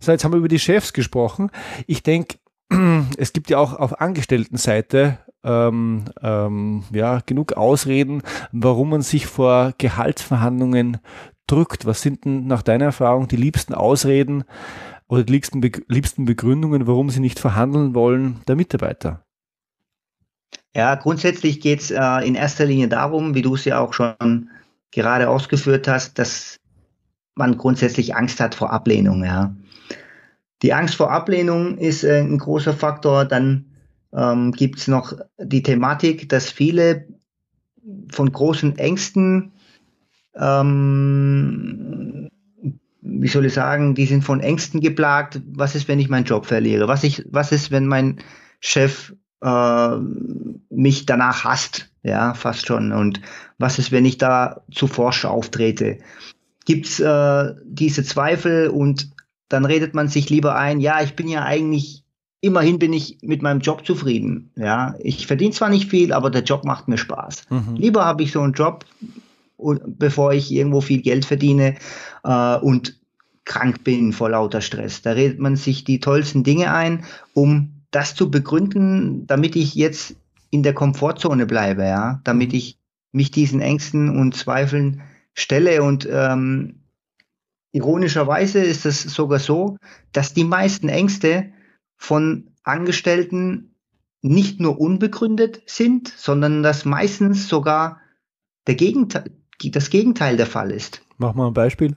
So, 0.03 0.11
jetzt 0.11 0.23
haben 0.23 0.33
wir 0.33 0.37
über 0.37 0.47
die 0.47 0.59
Chefs 0.59 0.93
gesprochen. 0.93 1.49
Ich 1.87 2.03
denke, 2.03 2.37
es 3.17 3.33
gibt 3.33 3.49
ja 3.49 3.57
auch 3.57 3.73
auf 3.73 3.99
Angestelltenseite 4.01 5.17
ähm, 5.43 6.05
ähm, 6.21 6.83
ja, 6.93 7.21
genug 7.25 7.53
Ausreden, 7.53 8.21
warum 8.51 8.91
man 8.91 9.01
sich 9.01 9.25
vor 9.25 9.73
Gehaltsverhandlungen 9.79 10.99
drückt. 11.47 11.87
Was 11.87 12.03
sind 12.03 12.25
denn 12.25 12.45
nach 12.45 12.61
deiner 12.61 12.85
Erfahrung 12.85 13.27
die 13.27 13.35
liebsten 13.35 13.73
Ausreden 13.73 14.43
oder 15.07 15.23
die 15.23 15.33
liebsten, 15.33 15.59
liebsten 15.87 16.25
Begründungen, 16.25 16.85
warum 16.85 17.09
sie 17.09 17.19
nicht 17.19 17.39
verhandeln 17.39 17.95
wollen, 17.95 18.41
der 18.47 18.55
Mitarbeiter? 18.55 19.25
Ja, 20.75 20.95
grundsätzlich 20.95 21.59
geht 21.59 21.81
es 21.81 21.91
äh, 21.91 22.25
in 22.25 22.35
erster 22.35 22.65
Linie 22.65 22.87
darum, 22.87 23.35
wie 23.35 23.41
du 23.41 23.55
es 23.55 23.65
ja 23.65 23.79
auch 23.79 23.93
schon 23.93 24.49
gerade 24.91 25.29
ausgeführt 25.29 25.87
hast, 25.87 26.17
dass 26.17 26.59
man 27.35 27.57
grundsätzlich 27.57 28.15
Angst 28.15 28.39
hat 28.39 28.55
vor 28.55 28.71
Ablehnung. 28.71 29.23
Ja. 29.23 29.55
Die 30.61 30.73
Angst 30.73 30.95
vor 30.95 31.11
Ablehnung 31.11 31.77
ist 31.77 32.03
äh, 32.03 32.19
ein 32.21 32.37
großer 32.37 32.73
Faktor. 32.73 33.25
Dann 33.25 33.65
ähm, 34.13 34.51
gibt 34.51 34.79
es 34.79 34.87
noch 34.87 35.13
die 35.37 35.63
Thematik, 35.63 36.29
dass 36.29 36.49
viele 36.49 37.07
von 38.11 38.31
großen 38.31 38.77
Ängsten, 38.77 39.51
ähm, 40.35 42.29
wie 43.01 43.27
soll 43.27 43.45
ich 43.45 43.53
sagen, 43.53 43.95
die 43.95 44.05
sind 44.05 44.23
von 44.23 44.39
Ängsten 44.39 44.79
geplagt. 44.79 45.41
Was 45.47 45.75
ist, 45.75 45.87
wenn 45.87 45.99
ich 45.99 46.09
meinen 46.09 46.25
Job 46.25 46.45
verliere? 46.45 46.87
Was, 46.87 47.03
ich, 47.03 47.25
was 47.29 47.51
ist, 47.51 47.71
wenn 47.71 47.87
mein 47.87 48.19
Chef 48.59 49.13
äh, 49.41 49.97
mich 50.69 51.05
danach 51.05 51.43
hasst, 51.43 51.89
ja, 52.03 52.33
fast 52.33 52.65
schon. 52.65 52.91
Und 52.91 53.21
was 53.57 53.79
ist, 53.79 53.91
wenn 53.91 54.05
ich 54.05 54.17
da 54.17 54.61
zu 54.71 54.87
forsch 54.87 55.25
auftrete? 55.25 55.99
Gibt's 56.65 56.99
äh, 56.99 57.53
diese 57.65 58.03
Zweifel 58.03 58.69
und 58.69 59.09
dann 59.49 59.65
redet 59.65 59.93
man 59.93 60.07
sich 60.07 60.29
lieber 60.29 60.55
ein, 60.55 60.79
ja, 60.79 61.01
ich 61.01 61.15
bin 61.15 61.27
ja 61.27 61.43
eigentlich, 61.43 62.03
immerhin 62.39 62.79
bin 62.79 62.93
ich 62.93 63.17
mit 63.21 63.41
meinem 63.41 63.59
Job 63.59 63.85
zufrieden. 63.85 64.51
Ja, 64.55 64.95
ich 64.99 65.27
verdiene 65.27 65.51
zwar 65.51 65.69
nicht 65.69 65.89
viel, 65.89 66.13
aber 66.13 66.29
der 66.29 66.43
Job 66.43 66.63
macht 66.63 66.87
mir 66.87 66.97
Spaß. 66.97 67.43
Mhm. 67.49 67.75
Lieber 67.75 68.05
habe 68.05 68.23
ich 68.23 68.31
so 68.31 68.41
einen 68.41 68.53
Job, 68.53 68.85
bevor 69.57 70.33
ich 70.33 70.51
irgendwo 70.51 70.81
viel 70.81 71.01
Geld 71.01 71.25
verdiene 71.25 71.75
äh, 72.23 72.57
und 72.57 72.99
krank 73.43 73.83
bin 73.83 74.13
vor 74.13 74.29
lauter 74.29 74.61
Stress. 74.61 75.01
Da 75.01 75.11
redet 75.11 75.39
man 75.39 75.55
sich 75.55 75.83
die 75.83 75.99
tollsten 75.99 76.43
Dinge 76.43 76.73
ein, 76.73 77.03
um 77.33 77.80
das 77.91 78.15
zu 78.15 78.31
begründen, 78.31 79.27
damit 79.27 79.55
ich 79.55 79.75
jetzt 79.75 80.15
in 80.49 80.63
der 80.63 80.73
Komfortzone 80.73 81.45
bleibe, 81.45 81.83
ja, 81.83 82.21
damit 82.23 82.49
mhm. 82.49 82.55
ich 82.55 82.79
mich 83.11 83.31
diesen 83.31 83.61
Ängsten 83.61 84.17
und 84.17 84.35
Zweifeln 84.35 85.01
stelle 85.33 85.83
und 85.83 86.07
ähm, 86.09 86.81
ironischerweise 87.71 88.59
ist 88.59 88.85
es 88.85 89.01
sogar 89.01 89.39
so, 89.39 89.77
dass 90.11 90.33
die 90.33 90.43
meisten 90.43 90.89
Ängste 90.89 91.51
von 91.97 92.51
Angestellten 92.63 93.75
nicht 94.21 94.59
nur 94.59 94.79
unbegründet 94.79 95.61
sind, 95.65 96.07
sondern 96.09 96.63
dass 96.63 96.85
meistens 96.85 97.47
sogar 97.47 97.99
der 98.67 98.75
Gegenteil, 98.75 99.31
das 99.71 99.89
Gegenteil 99.89 100.37
der 100.37 100.45
Fall 100.45 100.71
ist. 100.71 101.01
Mach 101.17 101.33
mal 101.33 101.47
ein 101.47 101.53
Beispiel. 101.53 101.95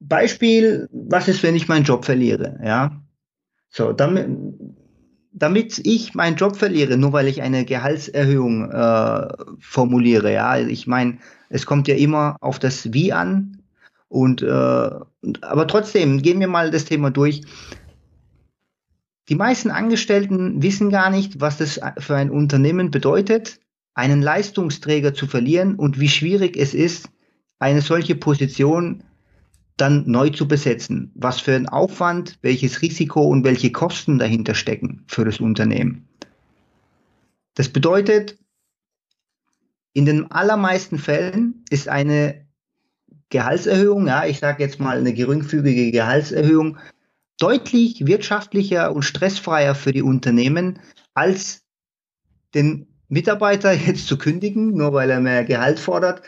Beispiel, 0.00 0.88
was 0.92 1.28
ist, 1.28 1.42
wenn 1.42 1.54
ich 1.54 1.68
meinen 1.68 1.84
Job 1.84 2.04
verliere? 2.04 2.58
Ja, 2.64 3.02
so, 3.70 3.92
damit, 3.92 4.28
damit 5.32 5.80
ich 5.84 6.14
meinen 6.14 6.36
Job 6.36 6.56
verliere, 6.56 6.96
nur 6.96 7.12
weil 7.12 7.28
ich 7.28 7.40
eine 7.40 7.64
Gehaltserhöhung 7.64 8.70
äh, 8.70 9.28
formuliere, 9.60 10.32
ja, 10.32 10.58
ich 10.58 10.86
meine, 10.86 11.18
es 11.48 11.66
kommt 11.66 11.88
ja 11.88 11.94
immer 11.94 12.36
auf 12.40 12.58
das 12.58 12.92
Wie 12.92 13.12
an. 13.12 13.62
Und 14.08 14.42
äh, 14.42 14.46
aber 14.46 15.66
trotzdem, 15.68 16.20
gehen 16.20 16.40
wir 16.40 16.48
mal 16.48 16.72
das 16.72 16.84
Thema 16.84 17.10
durch. 17.10 17.42
Die 19.28 19.36
meisten 19.36 19.70
Angestellten 19.70 20.60
wissen 20.62 20.90
gar 20.90 21.10
nicht, 21.10 21.40
was 21.40 21.58
das 21.58 21.80
für 21.98 22.16
ein 22.16 22.30
Unternehmen 22.30 22.90
bedeutet, 22.90 23.60
einen 23.94 24.22
Leistungsträger 24.22 25.14
zu 25.14 25.28
verlieren 25.28 25.76
und 25.76 26.00
wie 26.00 26.08
schwierig 26.08 26.56
es 26.56 26.74
ist, 26.74 27.08
eine 27.60 27.82
solche 27.82 28.16
Position 28.16 29.04
dann 29.80 30.04
neu 30.06 30.30
zu 30.30 30.46
besetzen. 30.46 31.10
Was 31.14 31.40
für 31.40 31.54
ein 31.54 31.68
Aufwand, 31.68 32.38
welches 32.42 32.82
Risiko 32.82 33.22
und 33.22 33.44
welche 33.44 33.72
Kosten 33.72 34.18
dahinter 34.18 34.54
stecken 34.54 35.04
für 35.06 35.24
das 35.24 35.40
Unternehmen. 35.40 36.08
Das 37.54 37.68
bedeutet, 37.68 38.38
in 39.92 40.06
den 40.06 40.30
allermeisten 40.30 40.98
Fällen 40.98 41.64
ist 41.70 41.88
eine 41.88 42.46
Gehaltserhöhung, 43.30 44.06
ja, 44.06 44.26
ich 44.26 44.38
sage 44.38 44.62
jetzt 44.62 44.80
mal 44.80 44.98
eine 44.98 45.14
geringfügige 45.14 45.90
Gehaltserhöhung, 45.90 46.78
deutlich 47.38 48.06
wirtschaftlicher 48.06 48.92
und 48.94 49.02
stressfreier 49.02 49.74
für 49.74 49.92
die 49.92 50.02
Unternehmen, 50.02 50.78
als 51.14 51.62
den 52.54 52.86
Mitarbeiter 53.08 53.72
jetzt 53.86 54.06
zu 54.06 54.18
kündigen, 54.18 54.74
nur 54.74 54.92
weil 54.92 55.10
er 55.10 55.20
mehr 55.20 55.44
Gehalt 55.44 55.80
fordert 55.80 56.22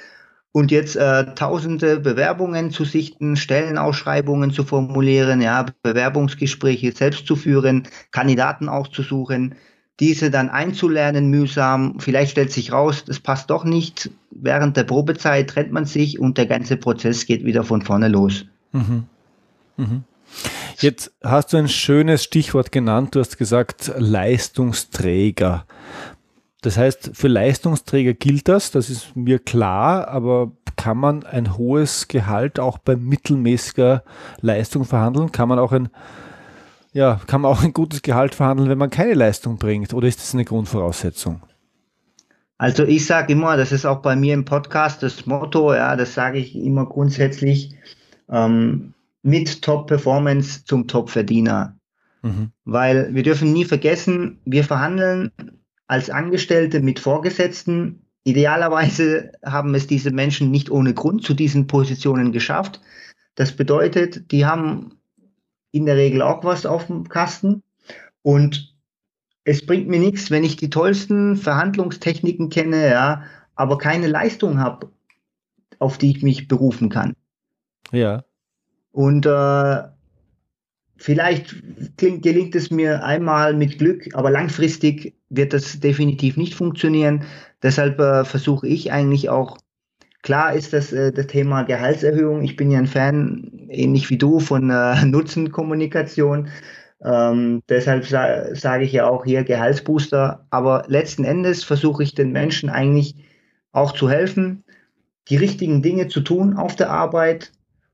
und 0.52 0.70
jetzt 0.70 0.96
äh, 0.96 1.34
tausende 1.34 1.98
Bewerbungen 1.98 2.70
zu 2.70 2.84
sichten, 2.84 3.36
Stellenausschreibungen 3.36 4.52
zu 4.52 4.64
formulieren, 4.64 5.40
ja, 5.40 5.66
Bewerbungsgespräche 5.82 6.92
selbst 6.92 7.26
zu 7.26 7.36
führen, 7.36 7.88
Kandidaten 8.10 8.68
auszusuchen, 8.68 9.54
diese 9.98 10.30
dann 10.30 10.50
einzulernen 10.50 11.30
mühsam. 11.30 11.98
Vielleicht 12.00 12.32
stellt 12.32 12.52
sich 12.52 12.72
raus, 12.72 13.04
das 13.06 13.18
passt 13.18 13.50
doch 13.50 13.64
nicht. 13.64 14.10
Während 14.30 14.76
der 14.76 14.84
Probezeit 14.84 15.48
trennt 15.48 15.72
man 15.72 15.86
sich 15.86 16.18
und 16.18 16.36
der 16.36 16.46
ganze 16.46 16.76
Prozess 16.76 17.26
geht 17.26 17.44
wieder 17.44 17.64
von 17.64 17.82
vorne 17.82 18.08
los. 18.08 18.44
Mhm. 18.72 19.04
Mhm. 19.76 20.04
Jetzt 20.78 21.12
hast 21.22 21.52
du 21.52 21.58
ein 21.58 21.68
schönes 21.68 22.24
Stichwort 22.24 22.72
genannt. 22.72 23.14
Du 23.14 23.20
hast 23.20 23.38
gesagt 23.38 23.92
Leistungsträger. 23.96 25.66
Das 26.62 26.78
heißt, 26.78 27.10
für 27.14 27.28
Leistungsträger 27.28 28.14
gilt 28.14 28.48
das, 28.48 28.70
das 28.70 28.88
ist 28.88 29.16
mir 29.16 29.40
klar, 29.40 30.08
aber 30.08 30.52
kann 30.76 30.96
man 30.96 31.24
ein 31.24 31.58
hohes 31.58 32.06
Gehalt 32.08 32.60
auch 32.60 32.78
bei 32.78 32.96
mittelmäßiger 32.96 34.04
Leistung 34.40 34.84
verhandeln? 34.84 35.32
Kann 35.32 35.48
man 35.48 35.58
auch 35.58 35.72
ein, 35.72 35.88
ja, 36.92 37.20
kann 37.26 37.40
man 37.40 37.50
auch 37.50 37.64
ein 37.64 37.72
gutes 37.72 38.02
Gehalt 38.02 38.36
verhandeln, 38.36 38.70
wenn 38.70 38.78
man 38.78 38.90
keine 38.90 39.14
Leistung 39.14 39.58
bringt? 39.58 39.92
Oder 39.92 40.06
ist 40.06 40.20
das 40.20 40.34
eine 40.34 40.44
Grundvoraussetzung? 40.44 41.42
Also 42.58 42.84
ich 42.84 43.06
sage 43.06 43.32
immer, 43.32 43.56
das 43.56 43.72
ist 43.72 43.84
auch 43.84 44.02
bei 44.02 44.14
mir 44.14 44.34
im 44.34 44.44
Podcast 44.44 45.02
das 45.02 45.26
Motto, 45.26 45.74
ja, 45.74 45.96
das 45.96 46.14
sage 46.14 46.38
ich 46.38 46.54
immer 46.54 46.86
grundsätzlich, 46.86 47.74
ähm, 48.30 48.94
mit 49.22 49.62
Top-Performance 49.62 50.64
zum 50.64 50.86
Top-Verdiener. 50.86 51.74
Mhm. 52.22 52.52
Weil 52.64 53.12
wir 53.16 53.24
dürfen 53.24 53.52
nie 53.52 53.64
vergessen, 53.64 54.38
wir 54.44 54.62
verhandeln 54.62 55.32
als 55.86 56.10
Angestellte 56.10 56.80
mit 56.80 57.00
Vorgesetzten. 57.00 58.06
Idealerweise 58.24 59.32
haben 59.44 59.74
es 59.74 59.86
diese 59.86 60.10
Menschen 60.10 60.50
nicht 60.50 60.70
ohne 60.70 60.94
Grund 60.94 61.24
zu 61.24 61.34
diesen 61.34 61.66
Positionen 61.66 62.32
geschafft. 62.32 62.80
Das 63.34 63.52
bedeutet, 63.52 64.30
die 64.30 64.46
haben 64.46 64.92
in 65.72 65.86
der 65.86 65.96
Regel 65.96 66.22
auch 66.22 66.44
was 66.44 66.66
auf 66.66 66.86
dem 66.86 67.08
Kasten. 67.08 67.62
Und 68.22 68.74
es 69.44 69.66
bringt 69.66 69.88
mir 69.88 69.98
nichts, 69.98 70.30
wenn 70.30 70.44
ich 70.44 70.56
die 70.56 70.70
tollsten 70.70 71.36
Verhandlungstechniken 71.36 72.50
kenne, 72.50 72.88
ja, 72.88 73.24
aber 73.54 73.78
keine 73.78 74.06
Leistung 74.06 74.58
habe, 74.58 74.90
auf 75.78 75.98
die 75.98 76.10
ich 76.10 76.22
mich 76.22 76.46
berufen 76.46 76.88
kann. 76.88 77.14
Ja. 77.90 78.24
Und 78.92 79.26
äh, 79.26 79.82
vielleicht 80.96 81.62
klingt, 81.96 82.22
gelingt 82.22 82.54
es 82.54 82.70
mir 82.70 83.04
einmal 83.04 83.54
mit 83.54 83.78
Glück, 83.78 84.14
aber 84.14 84.30
langfristig 84.30 85.14
wird 85.32 85.52
das 85.52 85.80
definitiv 85.80 86.36
nicht 86.36 86.54
funktionieren. 86.54 87.24
Deshalb 87.62 87.98
äh, 87.98 88.24
versuche 88.24 88.68
ich 88.68 88.92
eigentlich 88.92 89.30
auch, 89.30 89.58
klar 90.22 90.54
ist 90.54 90.72
das 90.72 90.92
äh, 90.92 91.12
das 91.12 91.26
Thema 91.26 91.62
Gehaltserhöhung. 91.62 92.42
Ich 92.42 92.56
bin 92.56 92.70
ja 92.70 92.78
ein 92.78 92.86
Fan, 92.86 93.68
ähnlich 93.70 94.10
wie 94.10 94.18
du, 94.18 94.40
von 94.40 94.70
äh, 94.70 95.04
Nutzenkommunikation. 95.04 96.48
Ähm, 97.04 97.62
deshalb 97.68 98.06
sa 98.06 98.54
sage 98.54 98.84
ich 98.84 98.92
ja 98.92 99.08
auch 99.08 99.24
hier 99.24 99.42
Gehaltsbooster. 99.42 100.46
Aber 100.50 100.84
letzten 100.86 101.24
Endes 101.24 101.64
versuche 101.64 102.02
ich 102.02 102.14
den 102.14 102.30
Menschen 102.32 102.68
eigentlich 102.68 103.16
auch 103.72 103.92
zu 103.92 104.10
helfen, 104.10 104.64
die 105.28 105.36
richtigen 105.36 105.82
Dinge 105.82 106.08
zu 106.08 106.20
tun 106.20 106.56
auf 106.56 106.76
der 106.76 106.90
Arbeit 106.90 107.52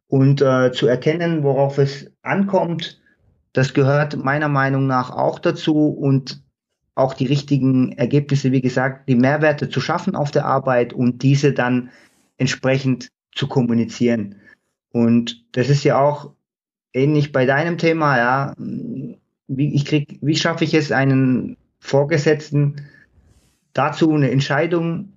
und 0.08 0.42
äh, 0.42 0.72
zu 0.72 0.88
erkennen, 0.88 1.44
worauf 1.44 1.78
es 1.78 2.10
ankommt. 2.22 3.00
Das 3.52 3.74
gehört 3.74 4.16
meiner 4.16 4.48
Meinung 4.48 4.86
nach 4.86 5.10
auch 5.10 5.38
dazu 5.38 5.88
und 5.88 6.42
auch 6.98 7.14
die 7.14 7.26
richtigen 7.26 7.92
Ergebnisse, 7.92 8.52
wie 8.52 8.60
gesagt, 8.60 9.08
die 9.08 9.14
Mehrwerte 9.14 9.68
zu 9.68 9.80
schaffen 9.80 10.14
auf 10.14 10.30
der 10.30 10.44
Arbeit 10.44 10.92
und 10.92 11.22
diese 11.22 11.52
dann 11.52 11.90
entsprechend 12.36 13.10
zu 13.32 13.46
kommunizieren. 13.46 14.36
Und 14.90 15.44
das 15.52 15.68
ist 15.68 15.84
ja 15.84 16.00
auch 16.00 16.32
ähnlich 16.92 17.32
bei 17.32 17.46
deinem 17.46 17.78
Thema, 17.78 18.16
ja. 18.16 18.54
Wie, 19.50 19.74
ich 19.74 19.86
krieg, 19.86 20.18
wie 20.20 20.36
schaffe 20.36 20.64
ich 20.64 20.74
es, 20.74 20.92
einen 20.92 21.56
Vorgesetzten 21.80 22.86
dazu 23.72 24.12
eine 24.12 24.30
Entscheidung 24.30 25.12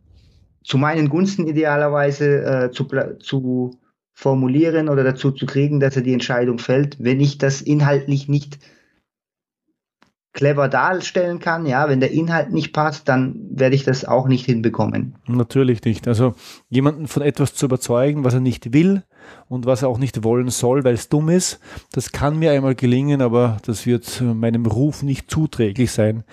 zu 0.63 0.77
meinen 0.77 1.09
Gunsten 1.09 1.47
idealerweise 1.47 2.43
äh, 2.43 2.71
zu, 2.71 2.87
zu 3.19 3.79
formulieren 4.13 4.87
oder 4.87 5.03
dazu 5.03 5.31
zu 5.31 5.45
kriegen, 5.45 5.79
dass 5.79 5.95
er 5.95 6.03
die 6.03 6.13
Entscheidung 6.13 6.59
fällt, 6.59 7.03
wenn 7.03 7.19
ich 7.19 7.39
das 7.39 7.61
inhaltlich 7.61 8.29
nicht 8.29 8.59
clever 10.33 10.69
darstellen 10.69 11.39
kann, 11.39 11.65
ja, 11.65 11.89
wenn 11.89 11.99
der 11.99 12.11
Inhalt 12.11 12.51
nicht 12.51 12.71
passt, 12.71 13.09
dann 13.09 13.35
werde 13.51 13.75
ich 13.75 13.83
das 13.83 14.05
auch 14.05 14.27
nicht 14.27 14.45
hinbekommen. 14.45 15.15
Natürlich 15.27 15.83
nicht. 15.83 16.07
Also 16.07 16.35
jemanden 16.69 17.07
von 17.07 17.21
etwas 17.21 17.53
zu 17.53 17.65
überzeugen, 17.65 18.23
was 18.23 18.33
er 18.33 18.39
nicht 18.39 18.73
will 18.73 19.03
und 19.49 19.65
was 19.65 19.81
er 19.81 19.89
auch 19.89 19.97
nicht 19.97 20.23
wollen 20.23 20.49
soll, 20.49 20.83
weil 20.83 20.93
es 20.93 21.09
dumm 21.09 21.29
ist, 21.29 21.59
das 21.91 22.11
kann 22.11 22.39
mir 22.39 22.51
einmal 22.51 22.75
gelingen, 22.75 23.21
aber 23.21 23.57
das 23.65 23.85
wird 23.85 24.21
meinem 24.21 24.65
Ruf 24.65 25.03
nicht 25.03 25.29
zuträglich 25.29 25.91
sein. 25.91 26.23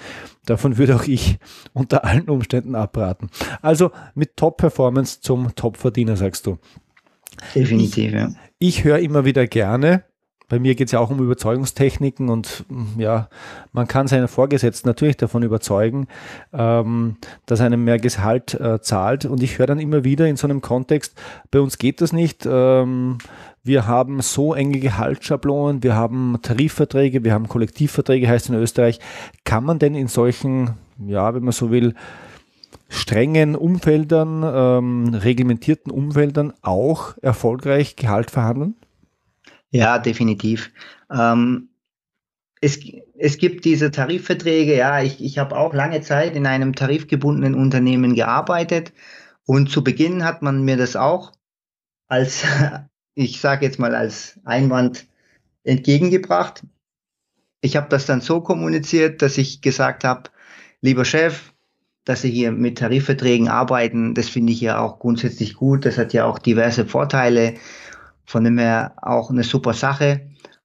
Davon 0.46 0.78
würde 0.78 0.96
auch 0.96 1.04
ich 1.04 1.38
unter 1.72 2.04
allen 2.04 2.28
Umständen 2.28 2.74
abraten. 2.74 3.28
Also 3.62 3.90
mit 4.14 4.36
Top-Performance 4.36 5.20
zum 5.20 5.54
Top-Verdiener, 5.56 6.16
sagst 6.16 6.46
du. 6.46 6.58
Definitiv, 7.54 8.12
ja. 8.12 8.30
Ich 8.58 8.84
höre 8.84 8.98
immer 8.98 9.24
wieder 9.24 9.46
gerne, 9.46 10.04
bei 10.48 10.58
mir 10.58 10.74
geht 10.74 10.88
es 10.88 10.92
ja 10.92 10.98
auch 10.98 11.10
um 11.10 11.20
Überzeugungstechniken 11.20 12.30
und 12.30 12.64
mm, 12.68 13.00
ja, 13.00 13.28
man 13.72 13.86
kann 13.86 14.08
seinen 14.08 14.28
Vorgesetzten 14.28 14.88
natürlich 14.88 15.18
davon 15.18 15.42
überzeugen, 15.42 16.08
ähm, 16.52 17.16
dass 17.46 17.60
einem 17.60 17.84
mehr 17.84 17.98
Gehalt 17.98 18.54
äh, 18.54 18.80
zahlt. 18.80 19.26
Und 19.26 19.42
ich 19.42 19.58
höre 19.58 19.66
dann 19.66 19.78
immer 19.78 20.04
wieder 20.04 20.26
in 20.26 20.36
so 20.36 20.46
einem 20.46 20.62
Kontext, 20.62 21.14
bei 21.50 21.60
uns 21.60 21.76
geht 21.76 22.00
das 22.00 22.12
nicht. 22.12 22.46
Ähm, 22.50 23.18
wir 23.62 23.86
haben 23.86 24.22
so 24.22 24.54
enge 24.54 24.78
Gehaltsschablonen, 24.78 25.82
wir 25.82 25.94
haben 25.94 26.38
Tarifverträge, 26.40 27.24
wir 27.24 27.34
haben 27.34 27.48
Kollektivverträge, 27.48 28.26
heißt 28.26 28.48
in 28.48 28.54
Österreich. 28.54 29.00
Kann 29.44 29.64
man 29.64 29.78
denn 29.78 29.94
in 29.94 30.08
solchen, 30.08 30.70
ja, 31.06 31.34
wenn 31.34 31.44
man 31.44 31.52
so 31.52 31.70
will, 31.70 31.94
strengen 32.88 33.54
Umfeldern, 33.54 34.42
ähm, 34.42 35.14
reglementierten 35.14 35.92
Umfeldern 35.92 36.54
auch 36.62 37.18
erfolgreich 37.20 37.96
Gehalt 37.96 38.30
verhandeln? 38.30 38.74
Ja, 39.70 39.98
definitiv. 39.98 40.70
Ähm, 41.10 41.68
es, 42.60 42.80
es 43.16 43.38
gibt 43.38 43.64
diese 43.64 43.90
Tarifverträge, 43.90 44.76
ja, 44.76 45.02
ich, 45.02 45.22
ich 45.22 45.38
habe 45.38 45.56
auch 45.56 45.74
lange 45.74 46.00
Zeit 46.00 46.34
in 46.34 46.46
einem 46.46 46.74
tarifgebundenen 46.74 47.54
Unternehmen 47.54 48.14
gearbeitet 48.14 48.92
und 49.44 49.70
zu 49.70 49.84
Beginn 49.84 50.24
hat 50.24 50.42
man 50.42 50.64
mir 50.64 50.76
das 50.76 50.96
auch 50.96 51.32
als, 52.08 52.44
ich 53.14 53.40
sage 53.40 53.66
jetzt 53.66 53.78
mal, 53.78 53.94
als 53.94 54.38
Einwand 54.44 55.06
entgegengebracht. 55.64 56.64
Ich 57.60 57.76
habe 57.76 57.88
das 57.88 58.06
dann 58.06 58.20
so 58.20 58.40
kommuniziert, 58.40 59.22
dass 59.22 59.38
ich 59.38 59.60
gesagt 59.60 60.04
habe, 60.04 60.30
lieber 60.80 61.04
Chef, 61.04 61.52
dass 62.04 62.22
Sie 62.22 62.30
hier 62.30 62.52
mit 62.52 62.78
Tarifverträgen 62.78 63.48
arbeiten, 63.48 64.14
das 64.14 64.28
finde 64.28 64.52
ich 64.52 64.60
ja 64.60 64.78
auch 64.78 64.98
grundsätzlich 64.98 65.54
gut. 65.54 65.84
Das 65.84 65.98
hat 65.98 66.12
ja 66.14 66.24
auch 66.24 66.38
diverse 66.38 66.86
Vorteile. 66.86 67.54
Von 68.28 68.44
dem 68.44 68.58
her 68.58 68.92
auch 69.00 69.30
eine 69.30 69.42
super 69.42 69.72
Sache. 69.72 70.20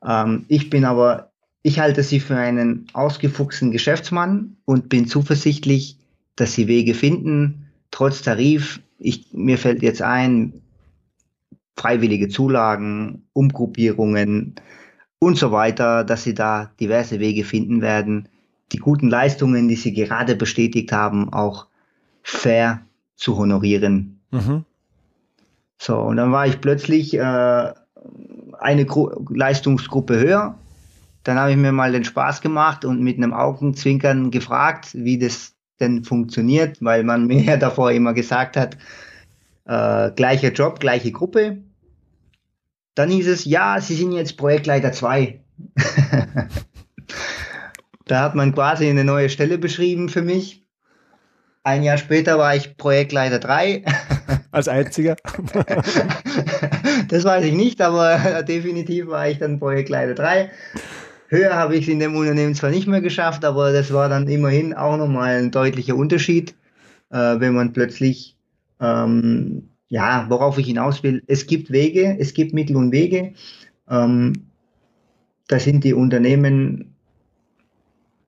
Ähm, 0.06 0.44
ich 0.50 0.70
bin 0.70 0.84
aber, 0.84 1.32
ich 1.62 1.80
halte 1.80 2.04
sie 2.04 2.20
für 2.20 2.36
einen 2.36 2.88
ausgefuchsten 2.92 3.72
Geschäftsmann 3.72 4.58
und 4.66 4.90
bin 4.90 5.08
zuversichtlich, 5.08 5.98
dass 6.36 6.52
sie 6.52 6.68
Wege 6.68 6.94
finden, 6.94 7.70
trotz 7.90 8.22
Tarif. 8.22 8.82
Ich, 9.00 9.28
mir 9.32 9.58
fällt 9.58 9.82
jetzt 9.82 10.02
ein, 10.02 10.62
freiwillige 11.78 12.28
Zulagen, 12.28 13.30
Umgruppierungen 13.32 14.56
und 15.20 15.38
so 15.38 15.54
weiter, 15.54 16.04
dass 16.04 16.24
sie 16.24 16.34
da 16.34 16.70
diverse 16.82 17.22
Wege 17.22 17.46
finden 17.46 17.82
werden, 17.82 18.28
die 18.74 18.78
guten 18.78 19.08
Leistungen, 19.08 19.70
die 19.70 19.78
sie 19.78 19.94
gerade 19.94 20.36
bestätigt 20.36 20.92
haben, 20.92 21.32
auch 21.32 21.68
fair 22.24 22.82
zu 23.16 23.38
honorieren. 23.38 24.20
Mhm. 24.32 24.66
So, 25.78 25.98
und 26.00 26.18
dann 26.18 26.32
war 26.32 26.48
ich 26.48 26.62
plötzlich 26.62 27.14
äh, 27.14 27.74
eine 28.60 28.86
Gru 28.86 29.10
Leistungsgruppe 29.30 30.20
höher. 30.20 30.58
Dann 31.24 31.38
habe 31.38 31.52
ich 31.52 31.58
mir 31.58 31.72
mal 31.72 31.92
den 31.92 32.04
Spaß 32.04 32.42
gemacht 32.42 32.86
und 32.86 33.02
mit 33.02 33.18
einem 33.18 33.34
Augenzwinkern 33.34 34.32
gefragt, 34.32 34.90
wie 34.94 35.18
das 35.18 35.54
denn 35.80 36.04
funktioniert, 36.04 36.78
weil 36.82 37.04
man 37.04 37.28
mir 37.28 37.42
ja 37.42 37.58
davor 37.58 37.92
immer 37.92 38.14
gesagt 38.14 38.58
hat, 38.58 38.78
äh, 39.66 40.12
gleicher 40.12 40.52
Job, 40.52 40.80
gleiche 40.80 41.12
Gruppe. 41.12 41.64
Dann 42.96 43.10
hieß 43.10 43.28
es, 43.28 43.46
ja, 43.46 43.80
Sie 43.82 43.96
sind 43.96 44.12
jetzt 44.12 44.38
Projektleiter 44.38 44.92
2. 44.92 45.42
da 48.06 48.22
hat 48.22 48.36
man 48.36 48.54
quasi 48.54 48.88
eine 48.88 49.04
neue 49.04 49.30
Stelle 49.30 49.58
beschrieben 49.58 50.10
für 50.10 50.22
mich. 50.22 50.68
Ein 51.64 51.84
Jahr 51.84 51.98
später 51.98 52.38
war 52.38 52.56
ich 52.56 52.78
Projektleiter 52.78 53.40
3. 53.40 53.84
Als 54.54 54.68
einziger? 54.68 55.16
das 57.10 57.24
weiß 57.24 57.44
ich 57.44 57.54
nicht, 57.54 57.82
aber 57.82 58.44
definitiv 58.48 59.08
war 59.08 59.28
ich 59.28 59.40
dann 59.40 59.58
Projektleiter 59.60 60.14
3. 60.14 60.52
Höher 61.30 61.56
habe 61.56 61.76
ich 61.76 61.88
es 61.88 61.92
in 61.92 62.00
dem 62.00 62.16
Unternehmen 62.16 62.54
zwar 62.54 62.70
nicht 62.70 62.88
mehr 62.88 63.02
geschafft, 63.02 63.44
aber 63.46 63.74
das 63.74 63.92
war 63.92 64.10
dann 64.10 64.28
immerhin 64.28 64.76
auch 64.76 64.96
nochmal 64.96 65.38
ein 65.38 65.50
deutlicher 65.50 65.96
Unterschied, 65.96 66.54
äh, 67.10 67.40
wenn 67.40 67.56
man 67.56 67.74
plötzlich, 67.74 68.38
ähm, 68.80 69.70
ja, 69.90 70.28
worauf 70.30 70.60
ich 70.60 70.68
hinaus 70.68 71.02
will, 71.02 71.24
es 71.26 71.48
gibt 71.48 71.72
Wege, 71.72 72.16
es 72.20 72.36
gibt 72.36 72.54
Mittel 72.54 72.76
und 72.76 72.92
Wege. 72.92 73.34
Ähm, 73.90 74.34
da 75.48 75.60
sind 75.60 75.84
die 75.84 75.96
Unternehmen 75.96 76.94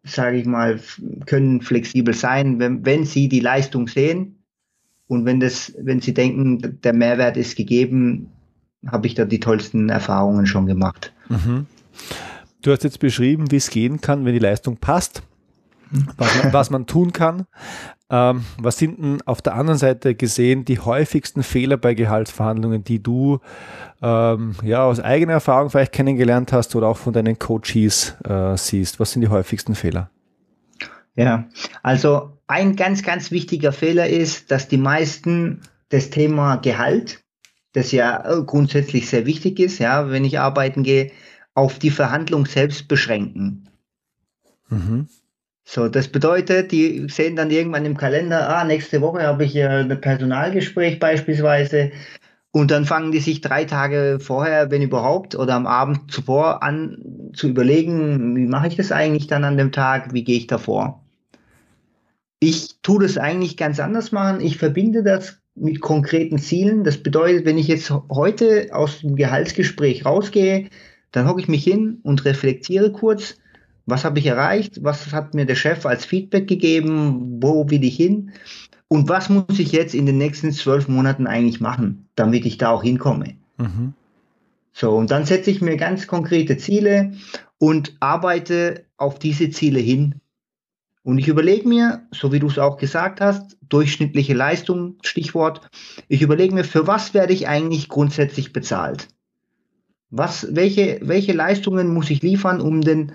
sage 0.07 0.37
ich 0.37 0.45
mal, 0.45 0.79
können 1.25 1.61
flexibel 1.61 2.13
sein, 2.13 2.59
wenn, 2.59 2.85
wenn 2.85 3.05
sie 3.05 3.27
die 3.27 3.39
Leistung 3.39 3.87
sehen 3.87 4.34
und 5.07 5.25
wenn 5.25 5.39
das, 5.39 5.73
wenn 5.79 6.01
sie 6.01 6.13
denken, 6.13 6.79
der 6.83 6.93
Mehrwert 6.93 7.37
ist 7.37 7.55
gegeben, 7.55 8.29
habe 8.87 9.07
ich 9.07 9.15
da 9.15 9.25
die 9.25 9.39
tollsten 9.39 9.89
Erfahrungen 9.89 10.45
schon 10.45 10.65
gemacht. 10.65 11.13
Mhm. 11.29 11.65
Du 12.61 12.71
hast 12.71 12.83
jetzt 12.83 12.99
beschrieben, 12.99 13.51
wie 13.51 13.57
es 13.57 13.69
gehen 13.69 14.01
kann, 14.01 14.25
wenn 14.25 14.33
die 14.33 14.39
Leistung 14.39 14.77
passt, 14.77 15.21
was 16.17 16.43
man, 16.43 16.53
was 16.53 16.69
man 16.71 16.85
tun 16.87 17.13
kann. 17.13 17.45
Ähm, 18.09 18.43
was 18.59 18.77
sind 18.77 18.99
denn 18.99 19.21
auf 19.25 19.41
der 19.41 19.55
anderen 19.55 19.79
Seite 19.79 20.13
gesehen 20.13 20.65
die 20.65 20.79
häufigsten 20.79 21.41
Fehler 21.41 21.77
bei 21.77 21.95
Gehaltsverhandlungen, 21.95 22.83
die 22.83 23.01
du 23.01 23.39
ähm, 24.01 24.55
ja 24.63 24.83
aus 24.83 24.99
eigener 24.99 25.33
Erfahrung 25.33 25.69
vielleicht 25.71 25.91
kennengelernt 25.91 26.53
hast 26.53 26.75
oder 26.75 26.87
auch 26.87 26.97
von 26.97 27.13
deinen 27.13 27.39
Coaches 27.39 28.15
äh, 28.23 28.55
siehst? 28.57 28.99
Was 28.99 29.11
sind 29.11 29.21
die 29.21 29.29
häufigsten 29.29 29.73
Fehler? 29.73 30.09
Ja, 31.15 31.45
also 31.81 32.34
ein 32.47 32.75
ganz, 32.75 33.03
ganz 33.03 33.31
wichtiger 33.31 33.71
Fehler 33.71 34.07
ist, 34.07 34.51
dass 34.51 34.67
die 34.67 34.77
meisten 34.77 35.61
das 35.89 36.09
Thema 36.09 36.57
Gehalt, 36.57 37.23
das 37.73 37.91
ja 37.91 38.23
äh, 38.25 38.43
grundsätzlich 38.43 39.09
sehr 39.09 39.25
wichtig 39.25 39.59
ist, 39.59 39.79
ja, 39.79 40.09
wenn 40.09 40.25
ich 40.25 40.39
arbeiten 40.39 40.83
gehe, 40.83 41.11
auf 41.53 41.79
die 41.79 41.89
Verhandlung 41.89 42.45
selbst 42.45 42.87
beschränken. 42.87 43.69
Mhm. 44.69 45.07
So, 45.63 45.87
das 45.87 46.07
bedeutet, 46.07 46.71
die 46.71 47.07
sehen 47.09 47.35
dann 47.35 47.49
irgendwann 47.49 47.85
im 47.85 47.97
Kalender, 47.97 48.49
ah, 48.49 48.63
nächste 48.63 49.01
Woche 49.01 49.23
habe 49.23 49.45
ich 49.45 49.59
ein 49.59 49.99
Personalgespräch 49.99 50.99
beispielsweise. 50.99 51.91
Und 52.51 52.71
dann 52.71 52.85
fangen 52.85 53.11
die 53.11 53.19
sich 53.19 53.41
drei 53.41 53.65
Tage 53.65 54.19
vorher, 54.21 54.69
wenn 54.69 54.81
überhaupt, 54.81 55.35
oder 55.35 55.55
am 55.55 55.65
Abend 55.65 56.11
zuvor 56.11 56.61
an 56.63 57.31
zu 57.33 57.49
überlegen, 57.49 58.35
wie 58.35 58.45
mache 58.45 58.67
ich 58.67 58.75
das 58.75 58.91
eigentlich 58.91 59.27
dann 59.27 59.43
an 59.43 59.57
dem 59.57 59.71
Tag, 59.71 60.13
wie 60.13 60.23
gehe 60.23 60.37
ich 60.37 60.47
davor. 60.47 61.04
Ich 62.47 62.75
tue 62.83 63.01
das 63.01 63.17
eigentlich 63.17 63.57
ganz 63.57 63.79
anders 63.79 64.11
machen. 64.11 64.39
Ich 64.39 64.59
verbinde 64.59 65.01
das 65.01 65.39
mit 65.55 65.81
konkreten 65.81 66.37
Zielen. 66.37 66.83
Das 66.83 66.97
bedeutet, 66.97 67.43
wenn 67.43 67.57
ich 67.57 67.67
jetzt 67.67 67.91
heute 68.11 68.69
aus 68.71 68.99
dem 68.99 69.15
Gehaltsgespräch 69.15 70.05
rausgehe, 70.05 70.69
dann 71.11 71.27
hocke 71.27 71.41
ich 71.41 71.47
mich 71.47 71.63
hin 71.63 72.01
und 72.03 72.23
reflektiere 72.23 72.91
kurz, 72.91 73.37
was 73.87 74.05
habe 74.05 74.19
ich 74.19 74.27
erreicht, 74.27 74.83
was 74.83 75.11
hat 75.11 75.33
mir 75.33 75.47
der 75.47 75.55
Chef 75.55 75.87
als 75.87 76.05
Feedback 76.05 76.47
gegeben, 76.47 77.41
wo 77.41 77.67
will 77.67 77.83
ich 77.83 77.95
hin 77.95 78.31
und 78.89 79.09
was 79.09 79.29
muss 79.29 79.57
ich 79.57 79.71
jetzt 79.71 79.95
in 79.95 80.05
den 80.05 80.19
nächsten 80.19 80.51
zwölf 80.51 80.87
Monaten 80.87 81.25
eigentlich 81.25 81.59
machen, 81.59 82.09
damit 82.13 82.45
ich 82.45 82.59
da 82.59 82.69
auch 82.69 82.83
hinkomme. 82.83 83.37
Mhm. 83.57 83.93
So, 84.71 84.91
und 84.95 85.09
dann 85.09 85.25
setze 85.25 85.49
ich 85.49 85.61
mir 85.61 85.77
ganz 85.77 86.05
konkrete 86.05 86.57
Ziele 86.57 87.13
und 87.57 87.95
arbeite 88.01 88.85
auf 88.97 89.17
diese 89.17 89.49
Ziele 89.49 89.79
hin. 89.79 90.21
Und 91.05 91.19
ich 91.19 91.27
überlege 91.27 91.67
mir, 91.67 92.01
so 92.11 92.31
wie 92.31 92.39
du 92.39 92.47
es 92.47 92.57
auch 92.57 92.77
gesagt 92.77 93.21
hast, 93.21 93.57
durchschnittliche 93.69 94.33
Leistung, 94.33 94.97
Stichwort, 95.03 95.61
ich 96.07 96.23
überlege 96.23 96.55
mir, 96.55 96.63
für 96.63 96.87
was 96.87 97.13
werde 97.13 97.31
ich 97.31 97.47
eigentlich 97.47 97.89
grundsätzlich 97.89 98.53
bezahlt? 98.53 99.09
Was, 100.09 100.47
welche, 100.55 100.99
welche 101.03 101.33
Leistungen 101.33 101.93
muss 101.93 102.09
ich 102.09 102.23
liefern, 102.23 102.59
um 102.59 102.81
den, 102.81 103.11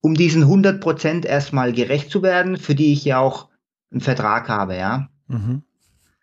um 0.00 0.14
diesen 0.14 0.42
100 0.42 0.80
Prozent 0.80 1.24
erstmal 1.24 1.72
gerecht 1.72 2.12
zu 2.12 2.22
werden, 2.22 2.58
für 2.58 2.76
die 2.76 2.92
ich 2.92 3.04
ja 3.04 3.18
auch 3.18 3.48
einen 3.90 4.02
Vertrag 4.02 4.48
habe, 4.48 4.76
ja? 4.76 5.08
Mhm. 5.26 5.62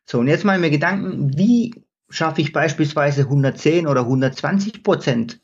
So, 0.05 0.19
und 0.19 0.29
jetzt 0.29 0.45
mal 0.45 0.58
mir 0.58 0.69
Gedanken, 0.69 1.38
wie 1.38 1.84
schaffe 2.08 2.39
ich 2.39 2.53
beispielsweise 2.53 3.23
110 3.23 3.88
oder 3.88 4.01
120 4.03 4.84
Prozent 4.84 5.41